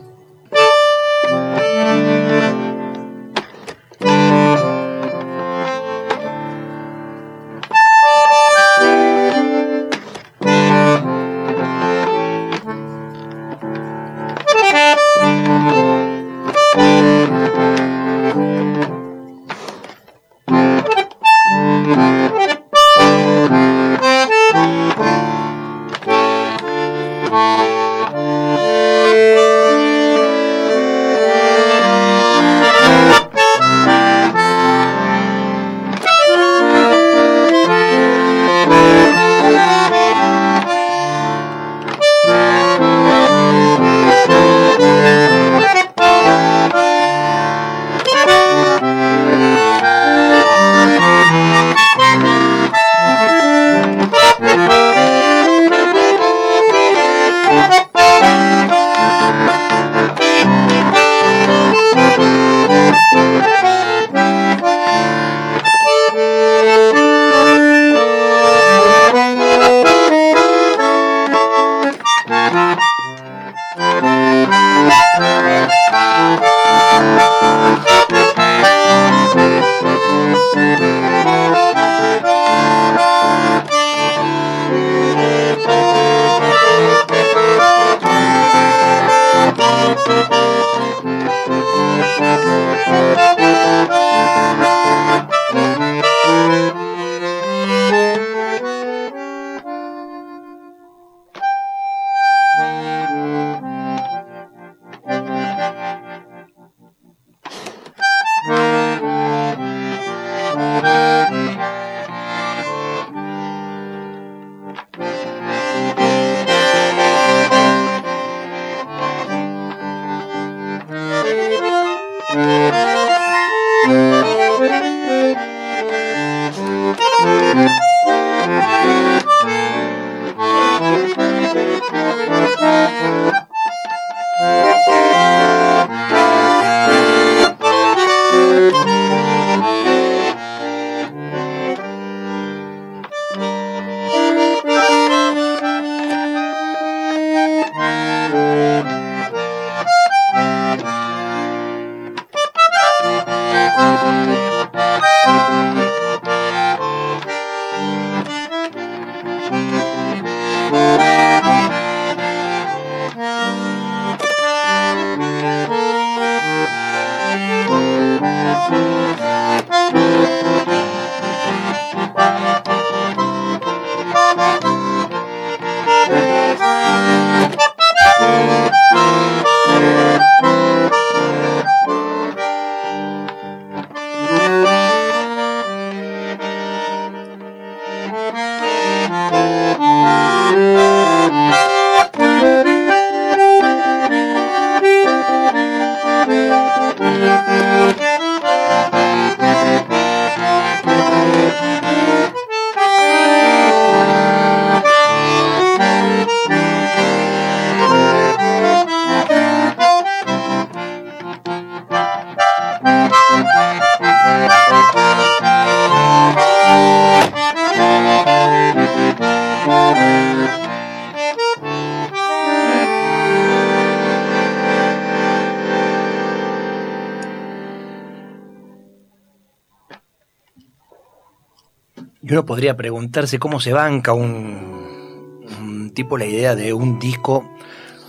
Uno 232.36 232.46
podría 232.46 232.76
preguntarse 232.76 233.40
cómo 233.40 233.62
se 233.62 233.72
banca 233.72 234.12
un, 234.12 235.42
un 235.58 235.92
tipo 235.92 236.18
la 236.18 236.26
idea 236.26 236.54
de 236.54 236.74
un 236.74 237.00
disco 237.00 237.50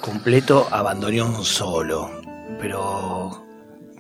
completo 0.01 0.67
abandoneón 0.73 1.45
solo. 1.45 2.11
Pero 2.59 3.47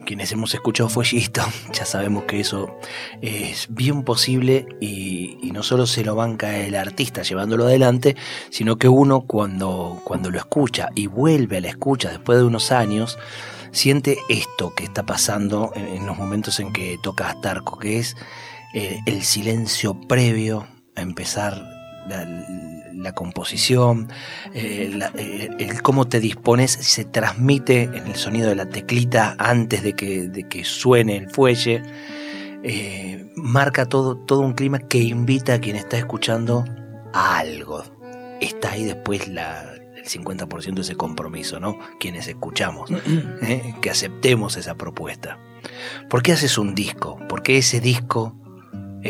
quienes 0.04 0.32
hemos 0.32 0.52
escuchado 0.52 0.88
Fuellito, 0.88 1.42
ya 1.72 1.84
sabemos 1.84 2.24
que 2.24 2.40
eso 2.40 2.76
es 3.22 3.68
bien 3.70 4.02
posible 4.02 4.66
y, 4.80 5.38
no 5.52 5.62
solo 5.62 5.86
se 5.86 6.04
lo 6.04 6.16
banca 6.16 6.56
el 6.58 6.74
artista 6.74 7.22
llevándolo 7.22 7.64
adelante, 7.64 8.16
sino 8.50 8.78
que 8.78 8.88
uno 8.88 9.20
cuando, 9.20 10.00
cuando 10.02 10.32
lo 10.32 10.38
escucha 10.38 10.88
y 10.96 11.06
vuelve 11.06 11.58
a 11.58 11.60
la 11.60 11.68
escucha 11.68 12.10
después 12.10 12.36
de 12.38 12.44
unos 12.44 12.72
años, 12.72 13.16
siente 13.70 14.18
esto 14.28 14.74
que 14.74 14.82
está 14.82 15.06
pasando 15.06 15.70
en, 15.76 15.86
en 15.86 16.06
los 16.06 16.18
momentos 16.18 16.58
en 16.58 16.72
que 16.72 16.98
toca 17.00 17.30
Astarco, 17.30 17.78
que 17.78 18.00
es 18.00 18.16
eh, 18.76 19.00
el 19.06 19.22
silencio 19.22 19.98
previo 19.98 20.66
a 20.94 21.00
empezar 21.00 21.54
la, 22.08 22.26
la 22.94 23.12
composición, 23.12 24.08
eh, 24.54 24.90
la, 24.94 25.10
eh, 25.16 25.48
el 25.58 25.80
cómo 25.80 26.06
te 26.08 26.20
dispones, 26.20 26.72
se 26.72 27.06
transmite 27.06 27.84
en 27.84 28.06
el 28.06 28.16
sonido 28.16 28.50
de 28.50 28.54
la 28.54 28.68
teclita 28.68 29.34
antes 29.38 29.82
de 29.82 29.94
que, 29.94 30.28
de 30.28 30.46
que 30.46 30.62
suene 30.62 31.16
el 31.16 31.30
fuelle, 31.30 31.82
eh, 32.62 33.30
marca 33.34 33.86
todo, 33.86 34.16
todo 34.16 34.40
un 34.40 34.52
clima 34.52 34.78
que 34.78 34.98
invita 34.98 35.54
a 35.54 35.60
quien 35.60 35.76
está 35.76 35.96
escuchando 35.96 36.64
a 37.14 37.38
algo. 37.38 37.82
Está 38.42 38.72
ahí 38.72 38.84
después 38.84 39.26
la, 39.28 39.72
el 39.96 40.04
50% 40.04 40.74
de 40.74 40.80
ese 40.82 40.96
compromiso, 40.96 41.60
¿no? 41.60 41.78
Quienes 41.98 42.28
escuchamos, 42.28 42.90
que 43.80 43.90
aceptemos 43.90 44.58
esa 44.58 44.74
propuesta. 44.74 45.38
¿Por 46.10 46.22
qué 46.22 46.32
haces 46.32 46.58
un 46.58 46.74
disco? 46.74 47.18
¿Por 47.28 47.42
qué 47.42 47.58
ese 47.58 47.80
disco 47.80 48.36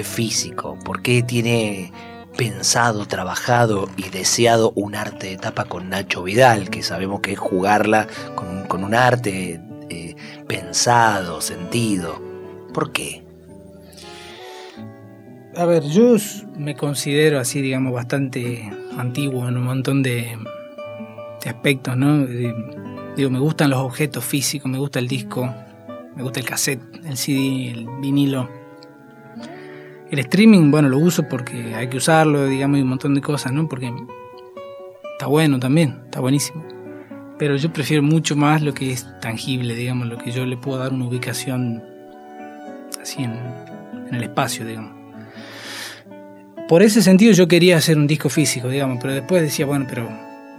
físico? 0.04 0.78
¿Por 0.84 1.02
qué 1.02 1.22
tiene 1.22 1.92
pensado, 2.36 3.06
trabajado 3.06 3.88
y 3.96 4.10
deseado 4.10 4.72
un 4.74 4.94
arte 4.94 5.28
de 5.28 5.36
tapa 5.36 5.64
con 5.64 5.88
Nacho 5.88 6.22
Vidal, 6.22 6.70
que 6.70 6.82
sabemos 6.82 7.20
que 7.20 7.32
es 7.32 7.38
jugarla 7.38 8.06
con, 8.34 8.84
un 8.84 8.94
arte 8.94 9.60
eh, 9.88 10.14
pensado, 10.46 11.40
sentido. 11.40 12.20
¿Por 12.74 12.92
qué? 12.92 13.24
A 15.56 15.64
ver, 15.64 15.84
yo 15.84 16.16
me 16.56 16.76
considero 16.76 17.40
así, 17.40 17.62
digamos, 17.62 17.94
bastante 17.94 18.70
antiguo 18.98 19.48
en 19.48 19.56
un 19.56 19.64
montón 19.64 20.02
de, 20.02 20.36
aspectos, 21.46 21.96
¿no? 21.96 22.26
Digo, 23.16 23.30
me 23.30 23.38
gustan 23.38 23.70
los 23.70 23.78
objetos 23.78 24.24
físicos, 24.24 24.70
me 24.70 24.78
gusta 24.78 24.98
el 24.98 25.08
disco, 25.08 25.54
me 26.14 26.22
gusta 26.22 26.40
el 26.40 26.46
cassette, 26.46 26.82
el 27.06 27.16
CD, 27.16 27.70
el 27.70 27.86
vinilo. 28.00 28.65
El 30.10 30.18
streaming, 30.20 30.70
bueno, 30.70 30.88
lo 30.88 30.98
uso 30.98 31.24
porque 31.28 31.74
hay 31.74 31.88
que 31.88 31.96
usarlo, 31.96 32.46
digamos, 32.46 32.78
y 32.78 32.82
un 32.82 32.88
montón 32.88 33.14
de 33.14 33.20
cosas, 33.20 33.52
¿no? 33.52 33.68
Porque 33.68 33.92
está 35.12 35.26
bueno 35.26 35.58
también, 35.58 36.00
está 36.04 36.20
buenísimo. 36.20 36.64
Pero 37.38 37.56
yo 37.56 37.72
prefiero 37.72 38.02
mucho 38.02 38.36
más 38.36 38.62
lo 38.62 38.72
que 38.72 38.92
es 38.92 39.06
tangible, 39.20 39.74
digamos, 39.74 40.06
lo 40.06 40.16
que 40.16 40.30
yo 40.30 40.46
le 40.46 40.56
puedo 40.56 40.78
dar 40.78 40.92
una 40.92 41.06
ubicación 41.06 41.82
así 43.02 43.22
en, 43.22 43.32
en 44.08 44.14
el 44.14 44.22
espacio, 44.22 44.64
digamos. 44.64 44.92
Por 46.68 46.82
ese 46.82 47.02
sentido 47.02 47.32
yo 47.32 47.46
quería 47.46 47.76
hacer 47.76 47.96
un 47.96 48.06
disco 48.06 48.28
físico, 48.28 48.68
digamos, 48.68 48.98
pero 49.00 49.12
después 49.12 49.42
decía, 49.42 49.66
bueno, 49.66 49.86
pero 49.88 50.08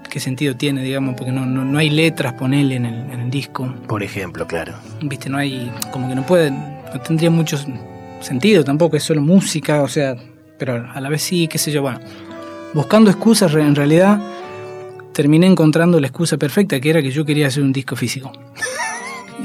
¿qué 0.09 0.19
sentido 0.19 0.55
tiene, 0.55 0.83
digamos? 0.83 1.15
Porque 1.15 1.31
no, 1.31 1.45
no, 1.45 1.65
no 1.65 1.77
hay 1.77 1.89
letras, 1.89 2.33
ponerle 2.33 2.75
en 2.75 2.85
el, 2.85 3.11
en 3.11 3.19
el 3.21 3.29
disco. 3.29 3.73
Por 3.87 4.03
ejemplo, 4.03 4.47
claro. 4.47 4.73
Viste, 5.01 5.29
no 5.29 5.37
hay, 5.37 5.71
como 5.91 6.07
que 6.07 6.15
no 6.15 6.25
puede, 6.25 6.51
no 6.51 7.01
tendría 7.05 7.29
mucho 7.29 7.57
sentido 8.21 8.63
tampoco, 8.63 8.97
es 8.97 9.03
solo 9.03 9.21
música, 9.21 9.81
o 9.81 9.87
sea, 9.87 10.15
pero 10.57 10.87
a 10.93 10.99
la 11.01 11.09
vez 11.09 11.21
sí, 11.21 11.47
qué 11.47 11.57
sé 11.57 11.71
yo, 11.71 11.81
bueno. 11.81 11.99
Buscando 12.73 13.09
excusas, 13.09 13.53
en 13.53 13.75
realidad 13.75 14.19
terminé 15.13 15.47
encontrando 15.47 15.99
la 15.99 16.07
excusa 16.07 16.37
perfecta, 16.37 16.79
que 16.79 16.89
era 16.89 17.01
que 17.01 17.09
yo 17.09 17.25
quería 17.25 17.47
hacer 17.47 17.63
un 17.63 17.73
disco 17.73 17.95
físico. 17.95 18.31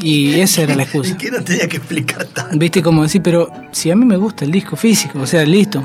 Y 0.01 0.41
esa 0.41 0.63
era 0.63 0.75
la 0.75 0.85
excusa. 0.85 1.13
¿Y 1.13 1.17
que 1.17 1.31
no 1.31 1.45
tenía 1.45 1.69
que 1.69 1.77
explicar 1.77 2.25
tanto? 2.25 2.59
Viste, 2.59 2.83
como 2.83 3.03
decir, 3.03 3.23
pero 3.23 3.51
si 3.73 3.91
a 3.91 3.95
mí 3.95 4.07
me 4.07 4.17
gusta 4.17 4.47
el 4.47 4.51
disco 4.51 4.75
físico, 4.75 5.21
o 5.21 5.27
sea, 5.27 5.45
listo, 5.45 5.85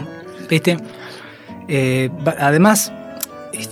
viste. 0.49 0.77
Eh, 1.67 2.09
además, 2.39 2.91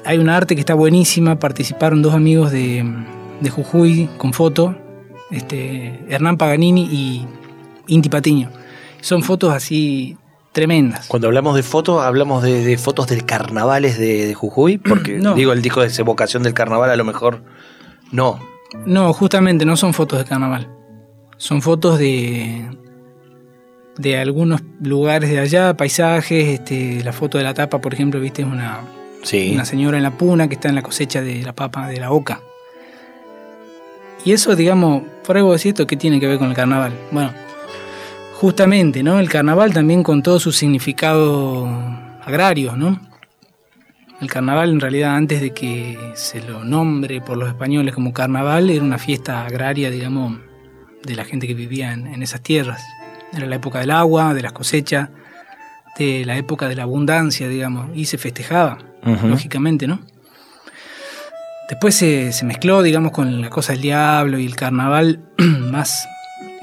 hay 0.04 0.18
una 0.18 0.36
arte 0.36 0.54
que 0.56 0.60
está 0.60 0.74
buenísima, 0.74 1.40
participaron 1.40 2.02
dos 2.02 2.14
amigos 2.14 2.52
de, 2.52 2.86
de 3.40 3.50
Jujuy 3.50 4.10
con 4.18 4.34
foto, 4.34 4.76
este, 5.32 6.02
Hernán 6.10 6.38
Paganini 6.38 6.84
y 6.84 7.26
Inti 7.88 8.10
Patiño. 8.10 8.50
Son 9.06 9.22
fotos 9.22 9.54
así 9.54 10.18
tremendas. 10.52 11.06
Cuando 11.06 11.28
hablamos 11.28 11.56
de 11.56 11.62
fotos, 11.62 12.02
hablamos 12.04 12.42
de, 12.42 12.66
de 12.66 12.76
fotos 12.80 13.06
del 13.06 13.24
carnavales 13.24 14.00
de, 14.00 14.26
de 14.26 14.34
Jujuy, 14.34 14.80
porque 14.80 15.20
no. 15.20 15.36
digo, 15.36 15.54
el 15.54 15.62
disco 15.62 15.82
de 15.82 15.94
evocación 15.96 16.42
del 16.42 16.56
carnaval 16.56 16.90
a 16.90 16.96
lo 16.96 17.04
mejor 17.04 17.44
no. 18.12 18.40
No, 18.88 19.14
justamente 19.14 19.64
no 19.64 19.78
son 19.78 19.94
fotos 19.94 20.18
de 20.18 20.26
carnaval. 20.26 20.70
Son 21.38 21.62
fotos 21.62 22.00
de, 22.00 22.68
de 24.00 24.18
algunos 24.18 24.64
lugares 24.82 25.30
de 25.30 25.38
allá, 25.38 25.78
paisajes, 25.78 26.60
este, 26.60 27.04
la 27.04 27.14
foto 27.14 27.38
de 27.38 27.44
la 27.44 27.54
tapa, 27.54 27.80
por 27.80 27.94
ejemplo, 27.94 28.20
viste, 28.20 28.42
es 28.42 28.48
una, 28.48 28.80
sí. 29.22 29.52
una 29.54 29.66
señora 29.66 29.98
en 29.98 30.04
la 30.04 30.18
puna 30.18 30.48
que 30.48 30.56
está 30.56 30.70
en 30.70 30.74
la 30.74 30.82
cosecha 30.82 31.22
de 31.22 31.44
la 31.44 31.54
papa, 31.54 31.90
de 31.90 32.00
la 32.00 32.12
oca. 32.12 32.42
Y 34.24 34.32
eso, 34.32 34.56
digamos, 34.56 35.04
por 35.24 35.38
algo 35.38 35.54
decir 35.54 35.74
esto, 35.74 35.86
¿qué 35.86 35.96
tiene 35.96 36.20
que 36.20 36.26
ver 36.26 36.40
con 36.40 36.50
el 36.50 36.56
carnaval? 36.56 36.92
Bueno, 37.12 37.45
justamente, 38.36 39.02
¿no? 39.02 39.20
El 39.20 39.30
carnaval 39.30 39.74
también 39.74 40.04
con 40.04 40.22
todo 40.22 40.40
su 40.40 40.52
significado 40.52 41.66
agrario, 42.24 42.76
¿no? 42.76 43.00
El 44.22 44.30
carnaval 44.30 44.72
en 44.72 44.80
realidad 44.80 45.16
antes 45.16 45.42
de 45.42 45.52
que 45.52 45.98
se 46.16 46.42
lo 46.42 46.64
nombre 46.64 47.22
por 47.22 47.38
los 47.38 47.48
españoles 47.48 47.94
como 47.94 48.14
carnaval 48.14 48.70
era 48.70 48.84
una 48.84 48.98
fiesta 48.98 49.46
agraria, 49.46 49.90
digamos, 49.90 50.38
de 51.04 51.16
la 51.16 51.24
gente 51.24 51.48
que 51.48 51.54
vivía 51.54 51.94
en, 51.94 52.08
en 52.08 52.24
esas 52.24 52.42
tierras. 52.42 52.84
Era 53.34 53.46
la 53.46 53.56
época 53.56 53.80
del 53.80 53.92
agua, 53.92 54.34
de 54.34 54.42
las 54.42 54.54
cosechas, 54.54 55.10
de 55.98 56.26
la 56.26 56.38
época 56.38 56.68
de 56.68 56.76
la 56.76 56.84
abundancia, 56.84 57.48
digamos, 57.48 57.90
y 57.96 58.06
se 58.06 58.18
festejaba, 58.18 58.80
uh 59.06 59.10
-huh. 59.10 59.30
lógicamente, 59.30 59.88
¿no? 59.88 60.00
Después 61.70 61.96
se, 61.96 62.32
se, 62.32 62.46
mezcló, 62.46 62.84
digamos, 62.84 63.12
con 63.12 63.42
la 63.42 63.50
cosa 63.50 63.74
del 63.74 63.82
diablo 63.82 64.38
y 64.40 64.46
el 64.46 64.56
carnaval, 64.56 65.20
más 65.72 66.08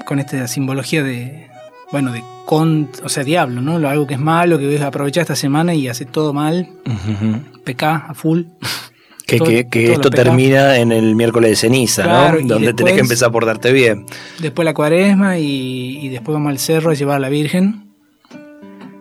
con 0.05 0.19
esta 0.19 0.47
simbología 0.47 1.03
de, 1.03 1.52
bueno, 1.93 2.11
de 2.11 2.23
con, 2.45 2.89
o 3.03 3.07
sea, 3.07 3.23
diablo, 3.23 3.61
¿no? 3.61 3.75
Algo 3.87 4.07
que 4.07 4.15
es 4.15 4.19
malo, 4.19 4.57
que 4.57 4.81
aprovechar 4.81 5.21
esta 5.21 5.35
semana 5.35 5.75
y 5.75 5.87
hace 5.87 6.05
todo 6.05 6.33
mal, 6.33 6.67
uh 6.87 6.89
-huh. 6.89 7.61
pecar 7.63 8.05
a 8.07 8.13
full. 8.13 8.41
Que, 9.25 9.37
todo, 9.37 9.47
que, 9.47 9.69
que 9.69 9.93
esto 9.93 10.09
termina 10.09 10.77
en 10.77 10.91
el 10.91 11.15
miércoles 11.15 11.51
de 11.51 11.55
ceniza, 11.55 12.03
claro, 12.03 12.41
¿no? 12.41 12.47
Donde 12.47 12.67
después, 12.67 12.75
tenés 12.75 12.93
que 12.95 12.99
empezar 12.99 13.29
a 13.29 13.31
portarte 13.31 13.71
bien. 13.71 14.05
Después 14.39 14.65
la 14.65 14.73
cuaresma 14.73 15.39
y, 15.39 15.97
y, 16.01 16.09
después 16.09 16.33
vamos 16.33 16.49
al 16.49 16.59
cerro 16.59 16.91
a 16.91 16.93
llevar 16.93 17.15
a 17.15 17.19
la 17.19 17.29
Virgen. 17.29 17.85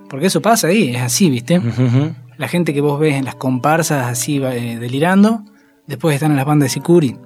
Porque 0.09 0.26
eso 0.26 0.40
pasa 0.40 0.68
ahí, 0.68 0.94
es 0.94 1.02
así, 1.02 1.28
¿viste? 1.28 1.59
Uh 1.59 1.62
-huh. 1.62 2.14
La 2.38 2.46
gente 2.46 2.72
que 2.72 2.81
vos 2.81 3.00
ves 3.00 3.14
en 3.14 3.24
las 3.24 3.35
comparsas 3.35 4.07
así 4.07 4.37
eh, 4.37 4.78
delirando, 4.78 5.42
después 5.88 6.14
están 6.14 6.31
en 6.31 6.37
las 6.37 6.46
bandas 6.46 6.66
de 6.66 6.74
Sicuri 6.74 7.16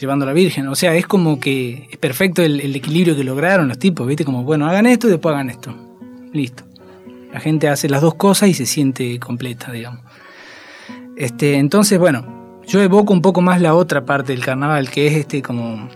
llevando 0.00 0.24
a 0.24 0.28
la 0.28 0.32
Virgen. 0.32 0.66
O 0.68 0.74
sea, 0.74 0.94
es 0.94 1.06
como 1.06 1.38
que 1.38 1.88
es 1.90 1.98
perfecto 1.98 2.42
el, 2.42 2.74
equilibrio 2.74 3.14
que 3.14 3.22
lograron 3.22 3.68
los 3.68 3.78
tipos, 3.78 4.06
¿viste? 4.06 4.24
Como, 4.24 4.42
bueno, 4.42 4.66
hagan 4.66 4.86
esto 4.86 5.06
y 5.06 5.10
después 5.10 5.34
hagan 5.34 5.50
esto. 5.50 5.74
Listo. 6.32 6.64
La 7.32 7.40
gente 7.40 7.68
hace 7.68 7.88
las 7.88 8.00
dos 8.00 8.14
cosas 8.14 8.48
y 8.48 8.54
se 8.54 8.66
siente 8.66 9.18
completa, 9.20 9.70
digamos. 9.70 10.00
Este, 11.16 11.56
entonces, 11.56 11.98
bueno, 11.98 12.60
yo 12.66 12.80
evoco 12.80 13.12
un 13.12 13.22
poco 13.22 13.40
más 13.40 13.60
la 13.60 13.74
otra 13.74 14.04
parte 14.04 14.32
del 14.32 14.44
carnaval, 14.44 14.90
que 14.90 15.06
es 15.06 15.14
este 15.14 15.42
como 15.42 15.88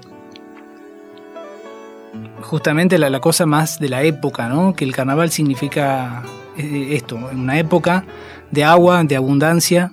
justamente 2.42 2.98
la, 2.98 3.10
la 3.10 3.20
cosa 3.20 3.46
más 3.46 3.80
de 3.80 3.88
la 3.88 4.02
época, 4.02 4.48
¿no? 4.48 4.74
Que 4.74 4.84
el 4.84 4.94
carnaval 4.94 5.30
significa 5.30 6.22
eh, 6.56 6.88
esto, 6.92 7.16
una 7.16 7.58
época 7.58 8.04
de 8.50 8.64
agua, 8.64 9.02
de 9.02 9.16
abundancia 9.16 9.92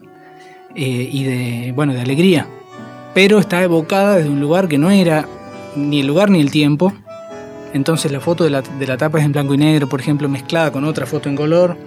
eh, 0.76 1.10
y 1.12 1.24
de, 1.24 1.72
bueno, 1.72 1.94
de 1.94 2.02
alegría. 2.02 2.48
Pero 3.14 3.40
está 3.40 3.64
evocada 3.64 4.16
desde 4.16 4.30
un 4.30 4.40
lugar 4.40 4.68
que 4.68 4.78
no 4.78 4.90
era 4.90 5.28
ni 5.76 6.00
el 6.00 6.08
lugar 6.08 6.30
ni 6.30 6.40
el 6.40 6.52
tiempo. 6.52 6.94
Entonces 7.74 8.12
la 8.12 8.20
foto 8.20 8.44
de 8.44 8.50
la, 8.50 8.62
de 8.62 8.88
la 8.88 8.98
tapa 8.98 9.20
es 9.20 9.26
en 9.26 9.32
blanco 9.32 9.54
y 9.54 9.58
negro, 9.58 9.88
por 9.88 10.00
ejemplo, 10.00 10.28
mezclada 10.28 10.72
con 10.72 10.84
otra 10.84 11.06
foto 11.06 11.30
en 11.30 11.36
color 11.36 11.78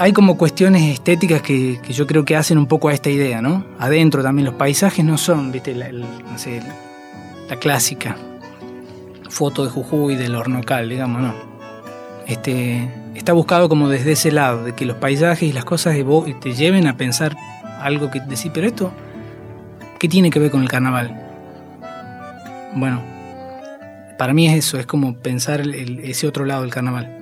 hay 0.00 0.14
como 0.14 0.38
cuestiones 0.38 0.94
estéticas 0.94 1.42
que, 1.42 1.78
que, 1.82 1.92
yo 1.92 2.06
creo 2.06 2.24
que 2.24 2.34
hacen 2.34 2.56
un 2.56 2.66
poco 2.66 2.88
a 2.88 2.94
esta 2.94 3.10
idea, 3.10 3.42
¿no? 3.42 3.66
Adentro 3.78 4.22
también 4.22 4.46
los 4.46 4.54
paisajes 4.54 5.04
no 5.04 5.18
son, 5.18 5.52
viste, 5.52 5.74
la, 5.74 5.90
la 5.92 7.56
clásica 7.56 8.16
foto 9.30 9.64
de 9.64 9.70
Jujuy 9.70 10.16
del 10.16 10.34
hornocal, 10.34 10.88
digamos, 10.88 11.22
no. 11.22 11.34
Este, 12.26 12.88
está 13.14 13.32
buscado 13.32 13.68
como 13.68 13.88
desde 13.88 14.12
ese 14.12 14.32
lado, 14.32 14.64
de 14.64 14.74
que 14.74 14.86
los 14.86 14.96
paisajes 14.96 15.48
y 15.48 15.52
las 15.52 15.64
cosas 15.64 15.96
te 16.40 16.54
lleven 16.54 16.86
a 16.86 16.96
pensar 16.96 17.36
algo 17.80 18.10
que 18.10 18.20
decir, 18.20 18.52
pero 18.52 18.66
esto, 18.66 18.92
¿qué 20.00 20.08
tiene 20.08 20.30
que 20.30 20.40
ver 20.40 20.50
con 20.50 20.62
el 20.62 20.68
carnaval? 20.68 21.14
Bueno, 22.74 23.02
para 24.18 24.32
mí 24.32 24.48
es 24.48 24.54
eso, 24.54 24.78
es 24.78 24.86
como 24.86 25.14
pensar 25.14 25.60
el, 25.60 26.00
ese 26.02 26.26
otro 26.26 26.44
lado 26.44 26.62
del 26.62 26.70
carnaval. 26.70 27.16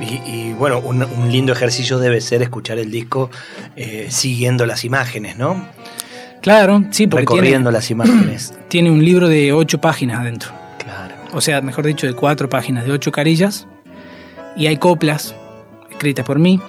y, 0.00 0.52
bueno, 0.52 0.80
un, 0.80 1.04
lindo 1.30 1.52
ejercicio 1.52 1.98
debe 1.98 2.20
ser 2.20 2.42
escuchar 2.42 2.78
el 2.78 2.90
disco 2.90 3.30
eh, 3.76 4.06
siguiendo 4.08 4.66
las 4.66 4.84
imágenes, 4.84 5.36
¿no? 5.36 5.68
Claro, 6.40 6.84
sí, 6.90 7.06
porque 7.06 7.22
Recorriendo 7.22 7.70
las 7.70 7.90
imágenes. 7.90 8.54
Tiene 8.68 8.90
un 8.90 9.04
libro 9.04 9.28
de 9.28 9.52
ocho 9.52 9.80
páginas 9.80 10.20
adentro. 10.20 10.52
Claro. 10.78 11.14
O 11.32 11.40
sea, 11.40 11.60
mejor 11.60 11.86
dicho, 11.86 12.06
de 12.06 12.14
cuatro 12.14 12.48
páginas, 12.48 12.86
de 12.86 12.92
ocho 12.92 13.12
carillas. 13.12 13.66
Y 14.56 14.66
hay 14.68 14.78
coplas 14.78 15.34
escritas 15.90 16.24
por 16.24 16.38
mí. 16.38 16.60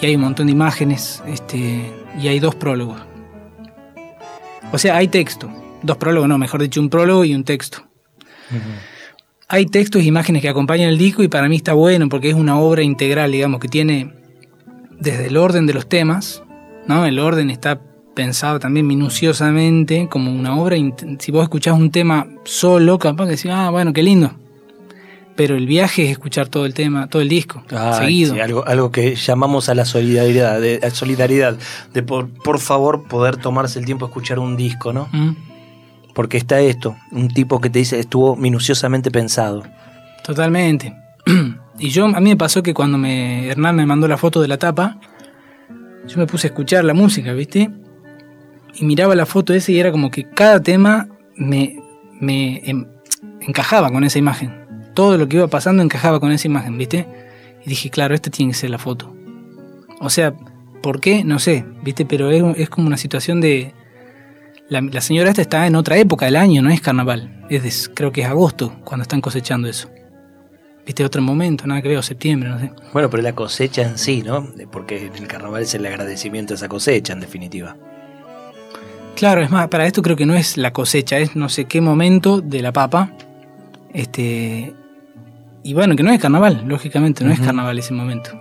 Y 0.00 0.06
hay 0.06 0.16
un 0.16 0.22
montón 0.22 0.46
de 0.46 0.52
imágenes. 0.52 1.22
Este, 1.26 1.90
y 2.18 2.28
hay 2.28 2.40
dos 2.40 2.54
prólogos. 2.54 3.11
O 4.72 4.78
sea, 4.78 4.96
hay 4.96 5.08
texto. 5.08 5.50
Dos 5.82 5.96
prólogos, 5.98 6.28
no, 6.28 6.38
mejor 6.38 6.62
dicho, 6.62 6.80
un 6.80 6.88
prólogo 6.88 7.24
y 7.24 7.34
un 7.34 7.44
texto. 7.44 7.82
Hay 9.48 9.66
textos 9.66 10.02
e 10.02 10.06
imágenes 10.06 10.42
que 10.42 10.48
acompañan 10.48 10.88
el 10.88 10.98
disco 10.98 11.22
y 11.22 11.28
para 11.28 11.48
mí 11.48 11.56
está 11.56 11.74
bueno 11.74 12.08
porque 12.08 12.30
es 12.30 12.34
una 12.34 12.58
obra 12.58 12.82
integral, 12.82 13.32
digamos, 13.32 13.60
que 13.60 13.68
tiene 13.68 14.14
desde 14.98 15.26
el 15.26 15.36
orden 15.36 15.66
de 15.66 15.74
los 15.74 15.88
temas, 15.88 16.42
¿no? 16.86 17.04
El 17.04 17.18
orden 17.18 17.50
está 17.50 17.80
pensado 18.14 18.58
también 18.60 18.86
minuciosamente 18.86 20.08
como 20.08 20.32
una 20.32 20.56
obra. 20.56 20.76
Si 21.18 21.32
vos 21.32 21.42
escuchás 21.42 21.78
un 21.78 21.90
tema 21.90 22.26
solo, 22.44 22.98
capaz 22.98 23.24
que 23.24 23.30
decís, 23.32 23.50
ah, 23.52 23.70
bueno, 23.70 23.92
qué 23.92 24.02
lindo. 24.02 24.32
Pero 25.34 25.56
el 25.56 25.66
viaje 25.66 26.04
es 26.04 26.10
escuchar 26.10 26.48
todo 26.48 26.66
el 26.66 26.74
tema, 26.74 27.08
todo 27.08 27.22
el 27.22 27.28
disco, 27.28 27.64
seguido. 27.98 28.34
algo, 28.42 28.66
algo 28.66 28.90
que 28.90 29.14
llamamos 29.14 29.70
a 29.70 29.74
la 29.74 29.86
solidaridad, 29.86 30.60
de, 30.60 30.90
solidaridad, 30.90 31.56
de 31.94 32.02
por, 32.02 32.28
por, 32.28 32.58
favor 32.58 33.04
poder 33.04 33.38
tomarse 33.38 33.78
el 33.78 33.86
tiempo 33.86 34.06
de 34.06 34.10
escuchar 34.10 34.38
un 34.38 34.56
disco, 34.56 34.92
¿no? 34.92 35.08
Mm. 35.10 35.36
Porque 36.14 36.36
está 36.36 36.60
esto, 36.60 36.96
un 37.12 37.28
tipo 37.28 37.62
que 37.62 37.70
te 37.70 37.78
dice 37.78 37.98
estuvo 37.98 38.36
minuciosamente 38.36 39.10
pensado. 39.10 39.62
Totalmente. 40.22 40.94
y 41.78 41.88
yo, 41.88 42.04
a 42.04 42.20
mí 42.20 42.28
me 42.28 42.36
pasó 42.36 42.62
que 42.62 42.74
cuando 42.74 42.98
me, 42.98 43.48
Hernán 43.48 43.74
me 43.74 43.86
mandó 43.86 44.06
la 44.08 44.18
foto 44.18 44.42
de 44.42 44.48
la 44.48 44.58
tapa, 44.58 44.98
yo 46.06 46.18
me 46.18 46.26
puse 46.26 46.48
a 46.48 46.50
escuchar 46.50 46.84
la 46.84 46.92
música, 46.92 47.32
¿viste? 47.32 47.70
y 48.74 48.84
miraba 48.84 49.14
la 49.14 49.26
foto 49.26 49.54
esa 49.54 49.72
y 49.72 49.78
era 49.78 49.92
como 49.92 50.10
que 50.10 50.24
cada 50.24 50.60
tema 50.60 51.08
me, 51.36 51.78
me 52.20 52.62
encajaba 53.40 53.90
con 53.90 54.04
esa 54.04 54.18
imagen. 54.18 54.61
Todo 54.94 55.18
lo 55.18 55.28
que 55.28 55.36
iba 55.36 55.48
pasando 55.48 55.82
encajaba 55.82 56.20
con 56.20 56.32
esa 56.32 56.48
imagen, 56.48 56.76
¿viste? 56.78 57.06
Y 57.64 57.68
dije, 57.68 57.90
claro, 57.90 58.14
esta 58.14 58.30
tiene 58.30 58.52
que 58.52 58.58
ser 58.58 58.70
la 58.70 58.78
foto. 58.78 59.14
O 60.00 60.10
sea, 60.10 60.34
¿por 60.82 61.00
qué? 61.00 61.24
No 61.24 61.38
sé, 61.38 61.64
¿viste? 61.82 62.04
Pero 62.04 62.30
es, 62.30 62.68
como 62.68 62.86
una 62.86 62.96
situación 62.96 63.40
de... 63.40 63.74
La, 64.68 65.00
señora 65.00 65.30
esta 65.30 65.42
está 65.42 65.66
en 65.66 65.76
otra 65.76 65.98
época 65.98 66.26
del 66.26 66.36
año, 66.36 66.62
no 66.62 66.70
es 66.70 66.80
carnaval. 66.80 67.44
Es 67.50 67.90
creo 67.94 68.10
que 68.10 68.22
es 68.22 68.26
agosto 68.26 68.74
cuando 68.84 69.02
están 69.02 69.20
cosechando 69.20 69.68
eso. 69.68 69.90
¿Viste? 70.84 71.04
Otro 71.04 71.22
momento, 71.22 71.66
nada 71.66 71.82
que 71.82 71.88
veo, 71.88 72.02
septiembre, 72.02 72.48
no 72.48 72.58
sé. 72.58 72.72
Bueno, 72.92 73.08
pero 73.08 73.22
la 73.22 73.34
cosecha 73.34 73.82
en 73.82 73.98
sí, 73.98 74.22
¿no? 74.22 74.48
Porque 74.72 75.10
el 75.14 75.26
carnaval 75.28 75.62
es 75.62 75.74
el 75.74 75.86
agradecimiento 75.86 76.54
a 76.54 76.56
esa 76.56 76.68
cosecha, 76.68 77.12
en 77.12 77.20
definitiva. 77.20 77.76
Claro, 79.14 79.42
es 79.42 79.50
más, 79.50 79.68
para 79.68 79.86
esto 79.86 80.02
creo 80.02 80.16
que 80.16 80.26
no 80.26 80.34
es 80.34 80.56
la 80.56 80.72
cosecha, 80.72 81.18
es 81.18 81.36
no 81.36 81.48
sé 81.48 81.66
qué 81.66 81.80
momento 81.80 82.40
de 82.40 82.62
la 82.62 82.72
papa. 82.72 83.12
Este. 83.92 84.74
Y 85.64 85.74
bueno, 85.74 85.96
que 85.96 86.02
no 86.02 86.12
es 86.12 86.20
carnaval, 86.20 86.64
lógicamente, 86.66 87.24
no 87.24 87.32
es 87.32 87.40
carnaval 87.40 87.78
ese 87.78 87.94
momento. 87.94 88.40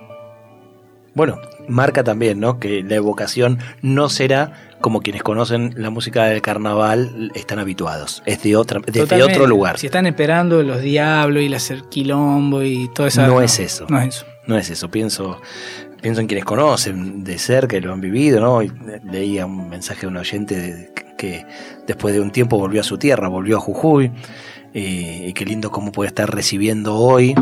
Bueno, 1.13 1.39
marca 1.67 2.03
también, 2.03 2.39
¿no? 2.39 2.60
Que 2.60 2.84
la 2.84 2.95
evocación 2.95 3.60
no 3.81 4.10
será 4.10 4.53
como 4.79 5.01
quienes 5.01 5.23
conocen 5.23 5.73
la 5.77 5.89
música 5.89 6.25
del 6.25 6.41
carnaval 6.41 7.31
están 7.36 7.60
habituados. 7.60 8.23
Es 8.25 8.41
de 8.43 8.55
otra, 8.55 8.81
desde 8.86 9.21
otro 9.21 9.45
lugar. 9.45 9.77
Si 9.77 9.88
están 9.88 10.07
esperando 10.07 10.63
los 10.63 10.81
diablos 10.81 11.43
y 11.43 11.49
la 11.49 11.60
quilombo 11.89 12.63
y 12.63 12.89
todo 12.93 13.07
eso. 13.07 13.27
No, 13.27 13.41
es 13.41 13.60
eso. 13.60 13.86
No 13.89 13.99
es 13.99 14.15
eso. 14.15 14.25
No 14.47 14.57
es 14.57 14.69
eso. 14.69 14.89
Pienso, 14.89 15.41
pienso 16.01 16.21
en 16.21 16.27
quienes 16.27 16.45
conocen 16.45 17.23
de 17.23 17.38
cerca 17.38 17.75
que 17.75 17.81
lo 17.81 17.93
han 17.93 18.01
vivido, 18.01 18.39
¿no? 18.39 18.63
Y 18.63 18.71
leía 19.12 19.45
un 19.45 19.69
mensaje 19.69 20.01
de 20.01 20.07
un 20.07 20.17
oyente 20.17 20.91
que 21.17 21.45
después 21.86 22.15
de 22.15 22.21
un 22.21 22.31
tiempo 22.31 22.57
volvió 22.57 22.81
a 22.81 22.84
su 22.84 22.97
tierra, 22.97 23.27
volvió 23.27 23.57
a 23.57 23.60
Jujuy, 23.60 24.12
y, 24.73 25.34
qué 25.34 25.45
lindo 25.45 25.71
cómo 25.71 25.91
puede 25.91 26.07
estar 26.07 26.34
recibiendo 26.34 26.95
hoy 26.95 27.36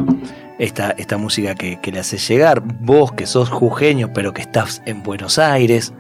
esta, 0.58 0.92
esta 0.92 1.18
música 1.18 1.56
que, 1.56 1.80
le 1.92 2.00
hace 2.00 2.18
llegar. 2.18 2.62
Vos 2.62 3.12
que 3.14 3.26
sos 3.26 3.50
jujeño, 3.50 4.12
pero 4.14 4.34
que 4.34 4.42
estás 4.42 4.82
en 4.86 5.04
Buenos 5.04 5.40
Aires 5.40 5.94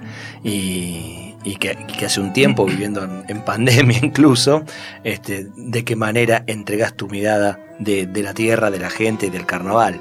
y, 0.43 1.35
que, 1.59 1.77
hace 2.05 2.19
un 2.19 2.33
tiempo 2.33 2.65
viviendo 2.65 3.03
en, 3.27 3.41
pandemia 3.41 3.99
incluso, 4.03 4.63
este, 5.03 5.47
de 5.55 5.83
qué 5.83 5.95
manera 5.95 6.43
entregas 6.47 6.93
tu 6.95 7.07
mirada 7.07 7.59
de, 7.79 8.07
la 8.21 8.33
tierra, 8.33 8.71
de 8.71 8.79
la 8.79 8.89
gente 8.89 9.27
y 9.27 9.29
del 9.29 9.45
carnaval. 9.45 9.99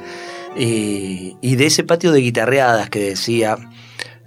Y, 0.57 1.37
de 1.43 1.67
ese 1.67 1.85
patio 1.85 2.11
de 2.11 2.21
guitarreadas 2.21 2.91
que 2.91 3.01
decía, 3.01 3.57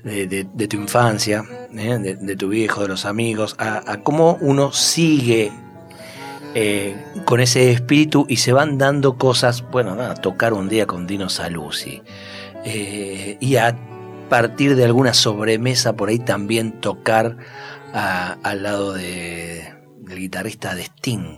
de, 0.03 0.67
tu 0.67 0.77
infancia, 0.77 1.43
¿eh? 1.75 1.97
de, 1.97 2.35
tu 2.35 2.49
viejo, 2.49 2.81
de 2.83 2.87
los 2.87 3.05
amigos, 3.05 3.55
a, 3.57 3.97
cómo 4.03 4.37
uno 4.39 4.71
sigue 4.71 5.51
eh, 6.53 6.95
con 7.25 7.39
ese 7.39 7.71
espíritu 7.71 8.25
y 8.27 8.37
se 8.37 8.51
van 8.53 8.77
dando 8.77 9.17
cosas, 9.17 9.63
bueno, 9.71 9.95
nada, 9.95 10.15
tocar 10.15 10.53
un 10.53 10.67
día 10.69 10.85
con 10.85 11.07
Dino 11.07 11.29
Saluzzi. 11.29 12.01
Eh, 12.65 13.37
y 13.39 13.55
a 13.55 13.77
partir 14.29 14.75
de 14.75 14.85
alguna 14.85 15.13
sobremesa 15.13 15.95
por 15.95 16.09
ahí 16.09 16.19
también 16.19 16.79
tocar 16.79 17.37
al 17.93 18.63
lado 18.63 18.93
de, 18.93 19.73
del 19.99 20.19
guitarrista 20.19 20.75
de 20.75 20.83
Sting. 20.83 21.37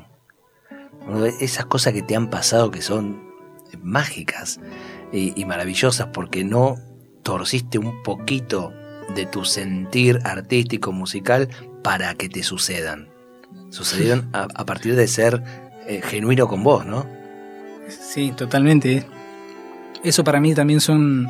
Esas 1.40 1.66
cosas 1.66 1.94
que 1.94 2.02
te 2.02 2.16
han 2.16 2.30
pasado 2.30 2.72
que 2.72 2.82
son 2.82 3.34
mágicas 3.82 4.60
y, 5.12 5.46
maravillosas 5.46 6.08
porque 6.08 6.44
no 6.44 6.76
torciste 7.24 7.78
un 7.78 8.02
poquito 8.04 8.74
de 9.16 9.26
tu 9.26 9.46
sentir 9.46 10.20
artístico, 10.24 10.92
musical, 10.92 11.50
para 11.84 12.16
que 12.16 12.30
te 12.30 12.44
sucedan. 12.44 13.13
Sucedieron 13.74 14.30
a, 14.34 14.66
partir 14.66 14.96
de 14.96 15.08
ser 15.08 15.42
eh, 15.88 16.00
genuino 16.04 16.48
con 16.48 16.64
vos, 16.64 16.86
¿no? 16.86 17.08
Sí, 17.90 18.32
totalmente. 18.38 19.04
Eso 20.04 20.24
para 20.24 20.40
mí 20.40 20.54
también 20.54 20.80
son 20.80 21.28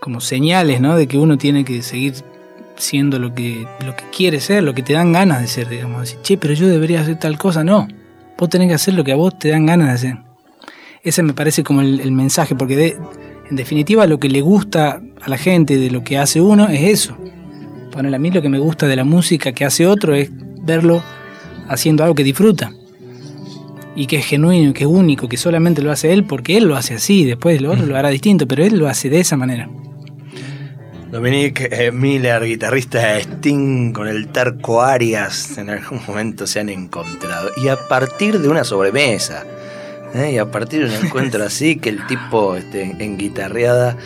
como 0.00 0.20
señales, 0.20 0.80
¿no? 0.80 0.96
De 0.96 1.08
que 1.08 1.18
uno 1.18 1.36
tiene 1.36 1.64
que 1.64 1.82
seguir 1.82 2.14
siendo 2.76 3.18
lo 3.18 3.34
que, 3.34 3.66
lo 3.84 3.96
que 3.96 4.04
quiere 4.16 4.38
ser, 4.38 4.62
lo 4.62 4.74
que 4.74 4.84
te 4.84 4.92
dan 4.92 5.10
ganas 5.10 5.40
de 5.40 5.48
ser, 5.48 5.68
digamos. 5.68 6.16
Che, 6.22 6.38
pero 6.38 6.54
yo 6.54 6.68
debería 6.68 7.00
hacer 7.00 7.18
tal 7.18 7.36
cosa. 7.36 7.64
No, 7.64 7.88
vos 8.38 8.48
tenés 8.48 8.68
que 8.68 8.74
hacer 8.74 8.94
lo 8.94 9.02
que 9.02 9.10
a 9.10 9.16
vos 9.16 9.36
te 9.36 9.48
dan 9.48 9.66
ganas 9.66 9.88
de 9.88 9.94
hacer. 9.94 10.18
Ese 11.02 11.24
me 11.24 11.34
parece 11.34 11.64
como 11.64 11.80
el, 11.80 12.12
mensaje, 12.12 12.54
porque 12.54 12.96
en 13.50 13.56
definitiva 13.56 14.06
lo 14.06 14.20
que 14.20 14.28
le 14.28 14.40
gusta 14.40 15.02
a 15.20 15.28
la 15.28 15.36
gente 15.36 15.78
de 15.78 15.90
lo 15.90 16.04
que 16.04 16.16
hace 16.16 16.40
uno 16.40 16.68
es 16.68 16.82
eso. 16.82 17.16
Bueno, 17.92 18.14
a 18.14 18.18
mí 18.20 18.30
lo 18.30 18.40
que 18.40 18.48
me 18.48 18.60
gusta 18.60 18.86
de 18.86 18.94
la 18.94 19.02
música 19.02 19.50
que 19.50 19.64
hace 19.64 19.84
otro 19.84 20.14
es 20.14 20.30
verlo 20.62 21.02
haciendo 21.68 22.02
algo 22.02 22.14
que 22.14 22.24
disfruta. 22.24 22.72
Y 23.94 24.06
que 24.06 24.16
es 24.16 24.26
genuino, 24.26 24.74
que 24.74 24.84
es 24.84 24.90
único, 24.90 25.28
que 25.28 25.36
solamente 25.36 25.80
lo 25.82 25.90
hace 25.90 26.12
él 26.12 26.24
porque 26.24 26.56
él 26.58 26.64
lo 26.64 26.76
hace 26.76 26.94
así, 26.94 27.24
después 27.24 27.60
lo 27.62 27.72
otro 27.72 27.86
lo 27.86 27.96
hará 27.96 28.10
distinto, 28.10 28.46
pero 28.46 28.62
él 28.64 28.78
lo 28.78 28.88
hace 28.88 29.08
de 29.08 29.20
esa 29.20 29.36
manera. 29.36 29.68
Dominique 31.10 31.68
eh, 31.70 31.92
Miller, 31.92 32.44
guitarrista 32.44 33.14
de 33.14 33.20
Sting 33.20 33.92
con 33.92 34.08
el 34.08 34.28
Tarco 34.28 34.82
Arias, 34.82 35.56
en 35.56 35.70
algún 35.70 36.00
momento 36.06 36.46
se 36.46 36.60
han 36.60 36.68
encontrado. 36.68 37.50
Y 37.56 37.68
a 37.68 37.76
partir 37.88 38.38
de 38.40 38.48
una 38.48 38.64
sobremesa, 38.64 39.44
¿eh? 40.14 40.32
Y 40.32 40.38
a 40.38 40.50
partir 40.50 40.88
de 40.88 40.98
un 40.98 41.06
encuentro 41.06 41.44
así, 41.46 41.76
que 41.76 41.90
el 41.90 42.06
tipo 42.06 42.56
este, 42.56 42.82
en 42.82 43.16
guitarreada 43.16 43.96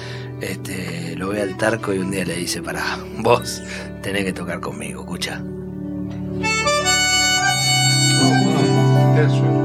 este, 0.41 1.17
lo 1.17 1.29
ve 1.29 1.43
al 1.43 1.57
tarco 1.57 1.93
y 1.93 1.99
un 1.99 2.11
día 2.11 2.25
le 2.25 2.37
dice, 2.37 2.63
para 2.63 2.99
vos 3.19 3.63
tenés 4.03 4.25
que 4.25 4.33
tocar 4.33 4.61
conmigo, 4.61 5.01
escucha. 5.01 5.43
Yes. 9.21 9.60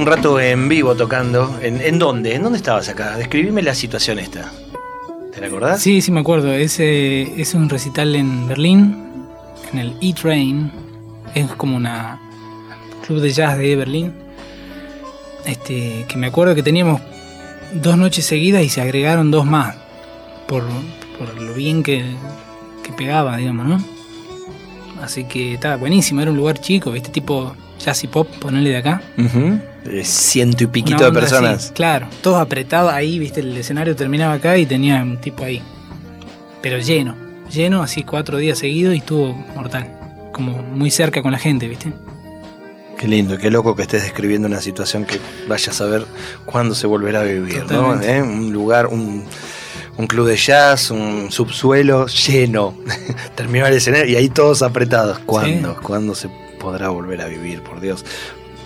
Un 0.00 0.06
rato 0.06 0.40
en 0.40 0.66
vivo 0.66 0.94
tocando. 0.94 1.58
¿En, 1.60 1.78
en 1.82 1.98
dónde? 1.98 2.34
¿En 2.34 2.42
dónde 2.42 2.56
estabas 2.56 2.88
acá? 2.88 3.18
Describime 3.18 3.60
la 3.60 3.74
situación 3.74 4.18
esta. 4.18 4.50
¿Te 5.30 5.42
la 5.42 5.48
acordás? 5.48 5.82
Sí, 5.82 6.00
sí 6.00 6.10
me 6.10 6.20
acuerdo. 6.20 6.54
Ese 6.54 7.38
es 7.38 7.52
un 7.52 7.68
recital 7.68 8.16
en 8.16 8.48
Berlín, 8.48 9.26
en 9.72 9.78
el 9.78 9.96
E-Train. 10.00 10.72
Es 11.34 11.50
como 11.52 11.76
una 11.76 12.18
club 13.06 13.20
de 13.20 13.30
jazz 13.30 13.58
de 13.58 13.76
Berlín. 13.76 14.14
Este, 15.44 16.06
que 16.08 16.16
me 16.16 16.28
acuerdo 16.28 16.54
que 16.54 16.62
teníamos 16.62 17.02
dos 17.74 17.98
noches 17.98 18.24
seguidas 18.24 18.62
y 18.62 18.70
se 18.70 18.80
agregaron 18.80 19.30
dos 19.30 19.44
más. 19.44 19.76
Por, 20.48 20.64
por 21.18 21.38
lo 21.38 21.52
bien 21.52 21.82
que, 21.82 22.04
que 22.82 22.92
pegaba, 22.94 23.36
digamos, 23.36 23.66
¿no? 23.66 23.84
Así 25.02 25.24
que 25.24 25.54
estaba 25.54 25.76
buenísimo, 25.76 26.22
era 26.22 26.30
un 26.30 26.38
lugar 26.38 26.58
chico, 26.58 26.90
¿viste? 26.90 27.10
Tipo 27.10 27.54
jazz 27.78 28.02
y 28.02 28.06
pop, 28.06 28.26
ponerle 28.38 28.70
de 28.70 28.76
acá. 28.78 29.02
Eh, 29.18 29.60
Ciento 30.02 30.64
y 30.64 30.66
piquito 30.66 30.98
de 30.98 31.06
así, 31.06 31.14
personas. 31.14 31.72
claro, 31.74 32.06
todos 32.22 32.40
apretados 32.40 32.92
ahí, 32.92 33.18
viste, 33.18 33.40
el 33.40 33.56
escenario 33.56 33.96
terminaba 33.96 34.34
acá 34.34 34.56
y 34.58 34.66
tenía 34.66 35.02
un 35.02 35.18
tipo 35.18 35.44
ahí. 35.44 35.62
Pero 36.62 36.78
lleno, 36.78 37.16
lleno, 37.50 37.82
así 37.82 38.02
cuatro 38.02 38.38
días 38.38 38.58
seguidos 38.58 38.94
y 38.94 38.98
estuvo 38.98 39.32
mortal. 39.54 39.88
Como 40.32 40.62
muy 40.62 40.90
cerca 40.90 41.22
con 41.22 41.32
la 41.32 41.38
gente, 41.38 41.66
viste. 41.66 41.92
Qué 42.98 43.08
lindo, 43.08 43.38
qué 43.38 43.50
loco 43.50 43.74
que 43.74 43.82
estés 43.82 44.02
describiendo 44.02 44.46
una 44.46 44.60
situación 44.60 45.06
que 45.06 45.18
vaya 45.48 45.70
a 45.70 45.74
saber 45.74 46.04
cuándo 46.44 46.74
se 46.74 46.86
volverá 46.86 47.20
a 47.20 47.24
vivir, 47.24 47.64
¿no? 47.70 48.00
¿Eh? 48.02 48.22
Un 48.22 48.52
lugar, 48.52 48.88
un, 48.88 49.24
un 49.96 50.06
club 50.06 50.26
de 50.28 50.36
jazz, 50.36 50.90
un 50.90 51.32
subsuelo 51.32 52.06
lleno. 52.06 52.74
Terminó 53.34 53.66
el 53.66 53.74
escenario 53.74 54.12
y 54.12 54.16
ahí 54.16 54.28
todos 54.28 54.60
apretados. 54.60 55.18
¿Cuándo? 55.20 55.76
¿Cuándo 55.82 56.14
se 56.14 56.28
podrá 56.60 56.90
volver 56.90 57.22
a 57.22 57.26
vivir, 57.26 57.62
por 57.62 57.80
Dios? 57.80 58.04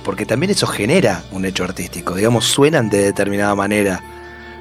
Porque 0.04 0.26
también 0.26 0.50
eso 0.50 0.66
genera 0.66 1.22
un 1.32 1.44
hecho 1.44 1.64
artístico. 1.64 2.14
Digamos, 2.14 2.44
suenan 2.44 2.90
de 2.90 2.98
determinada 2.98 3.54
manera 3.54 4.02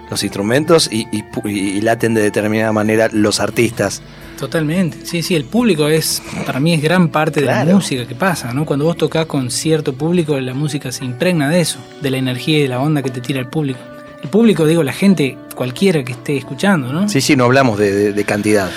los 0.10 0.24
instrumentos 0.24 0.90
y, 0.92 1.08
y 1.12 1.24
pu- 1.24 1.50
y 1.50 1.82
laten 1.82 2.14
de 2.14 2.22
determinada 2.22 2.72
manera 2.72 3.10
los 3.12 3.40
artistas. 3.40 4.02
Totalmente. 4.40 5.06
Sí, 5.06 5.22
sí, 5.22 5.36
el 5.36 5.46
público 5.46 5.88
es, 5.88 6.22
para 6.46 6.60
mí 6.60 6.74
es 6.74 6.82
gran 6.82 7.10
parte 7.10 7.40
de 7.42 7.46
la 7.48 7.66
música 7.66 8.06
que 8.08 8.16
pasa, 8.16 8.54
¿no? 8.54 8.66
Cuando 8.66 8.86
vos 8.86 8.98
tocas 8.98 9.26
con 9.26 9.52
cierto 9.52 9.94
público, 9.94 10.40
la 10.40 10.54
música 10.54 10.92
se 10.92 11.06
impregna 11.06 11.50
de 11.50 11.62
eso, 11.62 11.80
de 12.02 12.10
la 12.10 12.18
energía 12.18 12.60
y 12.60 12.62
de 12.64 12.68
la 12.70 12.80
onda 12.80 13.02
que 13.04 13.10
te 13.12 13.22
tira 13.22 13.40
el 13.40 13.48
público. 13.48 13.80
El 14.22 14.30
público, 14.30 14.66
digo, 14.66 14.84
la 14.84 14.94
gente, 14.94 15.38
cualquiera 15.56 16.04
que 16.04 16.14
esté 16.14 16.38
escuchando, 16.38 16.92
¿no? 16.94 17.08
Sí, 17.10 17.20
sí, 17.22 17.36
no 17.36 17.44
hablamos 17.46 17.78
de, 17.80 17.92
de- 17.94 18.14
de 18.14 18.24
cantidad. 18.24 18.70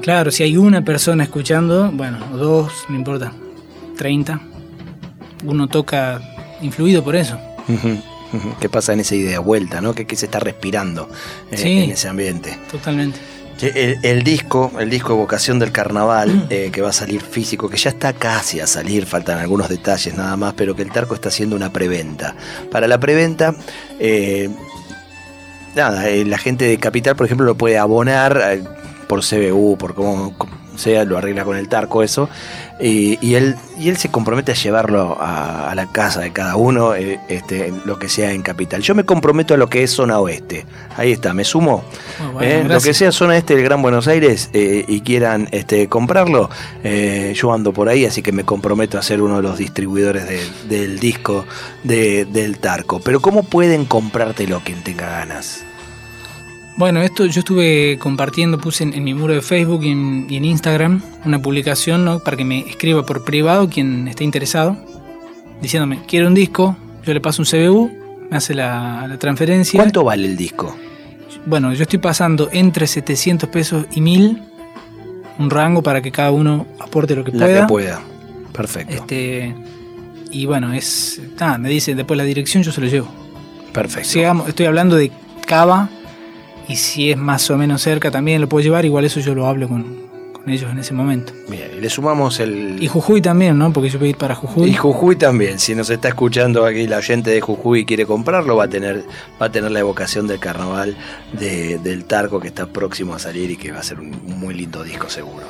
Claro, 0.00 0.30
si 0.30 0.42
hay 0.42 0.56
una 0.56 0.82
persona 0.82 1.22
escuchando, 1.24 1.90
bueno, 1.92 2.18
o 2.32 2.36
dos, 2.36 2.72
no 2.88 2.96
importa, 2.96 3.32
30, 3.96 4.40
uno 5.44 5.68
toca 5.68 6.20
influido 6.60 7.02
por 7.04 7.16
eso. 7.16 7.38
¿Qué 8.60 8.68
pasa 8.68 8.92
en 8.94 9.00
esa 9.00 9.14
idea 9.14 9.40
vuelta, 9.40 9.80
no? 9.80 9.94
¿Qué, 9.94 10.06
qué 10.06 10.16
se 10.16 10.24
está 10.26 10.38
respirando 10.40 11.08
eh, 11.50 11.56
Sí. 11.56 11.78
en 11.84 11.90
ese 11.90 12.08
ambiente? 12.08 12.58
Totalmente. 12.70 13.18
El, 13.60 13.98
el 14.02 14.24
disco, 14.24 14.72
el 14.80 14.88
disco 14.90 15.12
Evocación 15.12 15.58
del 15.58 15.68
Mm. 15.68 15.72
Carnaval, 15.72 16.46
eh, 16.50 16.70
que 16.72 16.80
va 16.80 16.88
a 16.88 16.92
salir 16.94 17.20
físico, 17.20 17.68
que 17.68 17.76
ya 17.76 17.90
está 17.90 18.12
casi 18.14 18.58
a 18.58 18.66
salir, 18.66 19.06
faltan 19.06 19.38
algunos 19.38 19.68
detalles 19.68 20.16
nada 20.16 20.36
más, 20.36 20.54
pero 20.54 20.74
que 20.74 20.82
el 20.82 20.90
Tarco 20.90 21.14
está 21.14 21.28
haciendo 21.28 21.54
una 21.54 21.70
preventa. 21.72 22.34
Para 22.72 22.88
la 22.88 22.98
preventa, 22.98 23.54
eh, 24.00 24.48
nada, 25.76 26.08
eh, 26.08 26.24
la 26.24 26.38
gente 26.38 26.64
de 26.64 26.78
Capital, 26.78 27.14
por 27.14 27.26
ejemplo, 27.26 27.46
lo 27.46 27.54
puede 27.54 27.78
abonar 27.78 28.58
por 29.06 29.20
CBU, 29.22 29.76
por 29.78 29.94
como 29.94 30.34
sea, 30.78 31.04
lo 31.04 31.18
arregla 31.18 31.44
con 31.44 31.56
el 31.56 31.68
Tarco 31.68 32.02
eso, 32.02 32.28
y, 32.80 33.18
y 33.24 33.34
él, 33.36 33.56
y 33.78 33.88
él 33.88 33.96
se 33.96 34.08
compromete 34.10 34.52
a 34.52 34.54
llevarlo 34.54 35.16
a, 35.20 35.70
a 35.70 35.74
la 35.74 35.86
casa 35.86 36.20
de 36.20 36.32
cada 36.32 36.56
uno, 36.56 36.94
eh, 36.94 37.20
este, 37.28 37.72
lo 37.84 37.98
que 37.98 38.08
sea 38.08 38.32
en 38.32 38.42
Capital. 38.42 38.82
Yo 38.82 38.94
me 38.94 39.04
comprometo 39.04 39.54
a 39.54 39.56
lo 39.56 39.68
que 39.68 39.82
es 39.82 39.90
zona 39.92 40.18
oeste. 40.18 40.66
Ahí 40.96 41.12
está, 41.12 41.32
me 41.34 41.44
sumo. 41.44 41.84
Bueno, 42.32 42.40
Eh, 42.40 42.64
lo 42.64 42.80
que 42.80 42.92
sea 42.94 43.12
zona 43.12 43.36
este 43.36 43.54
del 43.54 43.64
Gran 43.64 43.82
Buenos 43.82 44.08
Aires 44.08 44.50
eh, 44.52 44.84
y 44.88 45.00
quieran 45.02 45.48
este, 45.52 45.88
comprarlo, 45.88 46.50
eh, 46.82 47.32
yo 47.36 47.52
ando 47.52 47.72
por 47.72 47.88
ahí, 47.88 48.04
así 48.04 48.22
que 48.22 48.32
me 48.32 48.44
comprometo 48.44 48.98
a 48.98 49.02
ser 49.02 49.22
uno 49.22 49.36
de 49.36 49.42
los 49.42 49.58
distribuidores 49.58 50.26
de- 50.28 50.42
del 50.68 50.98
disco 50.98 51.44
de- 51.84 52.24
del 52.24 52.58
Tarco. 52.58 53.00
Pero 53.00 53.20
¿cómo 53.20 53.42
pueden 53.44 53.84
comprártelo 53.84 54.60
quien 54.64 54.82
tenga 54.82 55.08
ganas? 55.08 55.64
Bueno, 56.76 57.02
esto 57.02 57.26
yo 57.26 57.40
estuve 57.40 57.98
compartiendo, 57.98 58.58
puse 58.58 58.84
en, 58.84 58.94
en 58.94 59.04
mi 59.04 59.14
muro 59.14 59.34
de 59.34 59.42
Facebook 59.42 59.84
y 59.84 59.90
en, 59.90 60.26
y 60.28 60.36
en 60.36 60.44
Instagram 60.44 61.02
una 61.24 61.40
publicación 61.40 62.04
¿no? 62.04 62.18
para 62.20 62.36
que 62.36 62.44
me 62.44 62.60
escriba 62.60 63.04
por 63.04 63.24
privado 63.24 63.68
quien 63.68 64.08
esté 64.08 64.24
interesado, 64.24 64.76
diciéndome, 65.60 66.00
quiero 66.06 66.28
un 66.28 66.34
disco, 66.34 66.76
yo 67.04 67.12
le 67.12 67.20
paso 67.20 67.42
un 67.42 67.46
CBU, 67.46 67.90
me 68.30 68.36
hace 68.36 68.54
la, 68.54 69.06
la 69.06 69.18
transferencia. 69.18 69.78
¿Cuánto 69.78 70.02
vale 70.04 70.26
el 70.26 70.36
disco? 70.36 70.74
Bueno, 71.44 71.72
yo 71.74 71.82
estoy 71.82 71.98
pasando 71.98 72.48
entre 72.52 72.86
700 72.86 73.48
pesos 73.48 73.86
y 73.92 74.00
1000, 74.00 74.42
un 75.38 75.50
rango 75.50 75.82
para 75.82 76.00
que 76.00 76.10
cada 76.10 76.30
uno 76.30 76.66
aporte 76.78 77.14
lo 77.14 77.24
que 77.24 77.32
La 77.32 77.46
pueda. 77.46 77.60
que 77.60 77.66
pueda. 77.66 78.00
Perfecto. 78.52 78.94
Este, 78.94 79.54
y 80.30 80.46
bueno, 80.46 80.72
es. 80.72 81.20
nada, 81.38 81.58
me 81.58 81.68
dice 81.68 81.94
después 81.94 82.16
la 82.16 82.24
dirección, 82.24 82.62
yo 82.62 82.72
se 82.72 82.80
lo 82.80 82.86
llevo. 82.86 83.08
Perfecto. 83.72 84.08
Sigamos, 84.08 84.48
estoy 84.48 84.66
hablando 84.66 84.96
de 84.96 85.10
Cava, 85.46 85.88
y 86.68 86.76
si 86.76 87.10
es 87.10 87.16
más 87.16 87.50
o 87.50 87.56
menos 87.58 87.82
cerca 87.82 88.10
también 88.10 88.40
lo 88.40 88.48
puedo 88.48 88.62
llevar, 88.64 88.84
igual 88.84 89.04
eso 89.04 89.20
yo 89.20 89.34
lo 89.34 89.46
hablo 89.46 89.68
con, 89.68 89.84
con 90.32 90.48
ellos 90.50 90.70
en 90.70 90.78
ese 90.78 90.94
momento. 90.94 91.32
Bien, 91.48 91.70
y 91.76 91.80
le 91.80 91.88
sumamos 91.90 92.40
el... 92.40 92.76
Y 92.82 92.88
Jujuy 92.88 93.20
también, 93.20 93.58
¿no? 93.58 93.72
Porque 93.72 93.88
yo 93.90 93.98
voy 93.98 94.08
a 94.08 94.10
ir 94.10 94.16
para 94.16 94.34
Jujuy. 94.34 94.70
Y 94.70 94.74
Jujuy 94.74 95.16
también, 95.16 95.58
si 95.58 95.74
nos 95.74 95.90
está 95.90 96.08
escuchando 96.08 96.64
aquí 96.64 96.86
la 96.86 96.98
oyente 96.98 97.30
de 97.30 97.40
Jujuy 97.40 97.80
y 97.80 97.84
quiere 97.84 98.06
comprarlo, 98.06 98.56
va 98.56 98.64
a 98.64 98.68
tener, 98.68 99.04
va 99.40 99.46
a 99.46 99.52
tener 99.52 99.70
la 99.70 99.80
evocación 99.80 100.26
del 100.26 100.38
carnaval 100.40 100.96
de- 101.32 101.78
del 101.78 102.04
Tarco 102.04 102.40
que 102.40 102.48
está 102.48 102.66
próximo 102.66 103.14
a 103.14 103.18
salir 103.18 103.50
y 103.50 103.56
que 103.56 103.72
va 103.72 103.80
a 103.80 103.82
ser 103.82 104.00
un 104.00 104.10
muy 104.38 104.54
lindo 104.54 104.82
disco 104.84 105.08
seguro. 105.08 105.44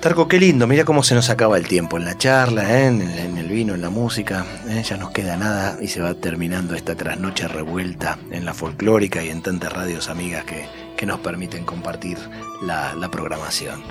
Tarco, 0.00 0.28
qué 0.28 0.38
lindo, 0.38 0.66
mira 0.68 0.84
cómo 0.84 1.02
se 1.02 1.14
nos 1.16 1.30
acaba 1.30 1.56
el 1.56 1.66
tiempo 1.66 1.96
en 1.96 2.04
la 2.04 2.16
charla, 2.16 2.78
¿eh? 2.78 2.86
en, 2.86 3.00
el, 3.00 3.18
en 3.18 3.38
el 3.38 3.48
vino, 3.48 3.74
en 3.74 3.80
la 3.80 3.90
música, 3.90 4.46
¿eh? 4.68 4.82
ya 4.86 4.96
nos 4.96 5.10
queda 5.10 5.36
nada 5.36 5.78
y 5.80 5.88
se 5.88 6.00
va 6.00 6.14
terminando 6.14 6.74
esta 6.76 6.94
trasnoche 6.94 7.48
revuelta 7.48 8.18
en 8.30 8.44
la 8.44 8.54
folclórica 8.54 9.24
y 9.24 9.30
en 9.30 9.42
tantas 9.42 9.72
radios 9.72 10.08
amigas 10.08 10.44
que, 10.44 10.66
que 10.96 11.06
nos 11.06 11.18
permiten 11.20 11.64
compartir 11.64 12.18
la, 12.62 12.94
la 12.94 13.10
programación. 13.10 13.82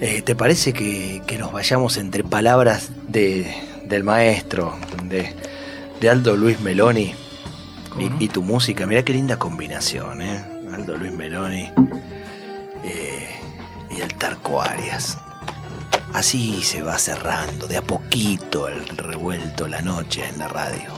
Eh, 0.00 0.22
¿Te 0.22 0.34
parece 0.34 0.72
que, 0.72 1.20
que 1.26 1.36
nos 1.36 1.52
vayamos 1.52 1.98
entre 1.98 2.24
palabras 2.24 2.90
de, 3.08 3.54
del 3.84 4.02
maestro, 4.02 4.78
de, 5.04 5.34
de 6.00 6.08
Aldo 6.10 6.36
Luis 6.36 6.60
Meloni 6.60 7.14
¿Cómo 7.90 8.00
y, 8.00 8.08
no? 8.08 8.16
y 8.18 8.28
tu 8.28 8.42
música? 8.42 8.86
Mirá 8.86 9.02
qué 9.02 9.12
linda 9.12 9.36
combinación, 9.36 10.22
¿eh? 10.22 10.42
Aldo 10.72 10.96
Luis 10.96 11.12
Meloni 11.12 11.68
y 13.90 14.00
el 14.00 14.14
Tarco 14.14 14.62
Arias. 14.62 15.18
Así 16.12 16.62
se 16.62 16.82
va 16.82 16.98
cerrando 16.98 17.66
de 17.66 17.76
a 17.76 17.82
poquito 17.82 18.68
el 18.68 18.84
revuelto 18.96 19.68
la 19.68 19.80
noche 19.80 20.26
en 20.26 20.38
la 20.38 20.48
radio. 20.48 20.90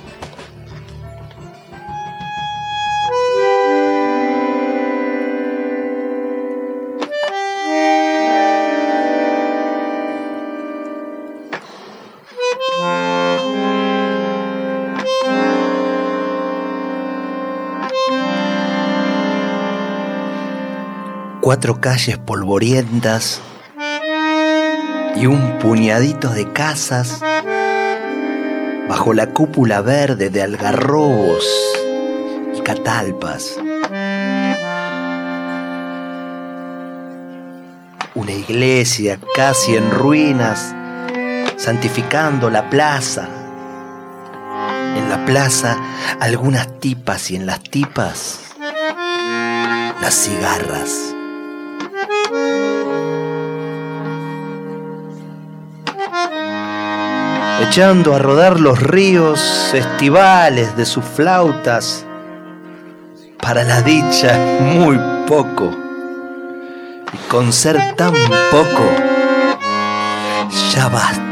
Cuatro 21.41 21.81
calles 21.81 22.19
polvorientas 22.19 23.41
y 25.17 25.27
un 25.27 25.59
puñadito 25.59 26.31
de 26.31 26.53
casas 26.53 27.21
bajo 28.89 29.15
la 29.15 29.29
cúpula 29.29 29.81
verde 29.81 30.31
de 30.31 30.43
algarrobos 30.43 31.45
y 32.57 32.61
catalpas. 32.61 33.59
Una 38.15 38.33
iglesia 38.33 39.19
casi 39.35 39.77
en 39.77 39.91
ruinas, 39.91 40.75
santificando 41.57 42.51
la 42.51 42.69
plaza. 42.69 43.29
En 44.97 45.09
la 45.09 45.25
plaza 45.25 45.79
algunas 46.21 46.79
tipas 46.81 47.31
y 47.31 47.37
en 47.37 47.47
las 47.47 47.63
tipas 47.63 48.41
las 50.03 50.15
cigarras. 50.15 51.12
Echando 57.63 58.15
a 58.15 58.19
rodar 58.19 58.59
los 58.61 58.81
ríos 58.81 59.73
estivales 59.73 60.77
de 60.77 60.85
sus 60.85 61.05
flautas, 61.05 62.05
para 63.41 63.63
la 63.65 63.83
dicha 63.83 64.37
muy 64.61 64.99
poco, 65.27 65.71
y 67.13 67.17
con 67.29 67.53
ser 67.53 67.95
tan 67.97 68.15
poco, 68.51 68.85
ya 70.75 70.89
basta. 70.89 71.32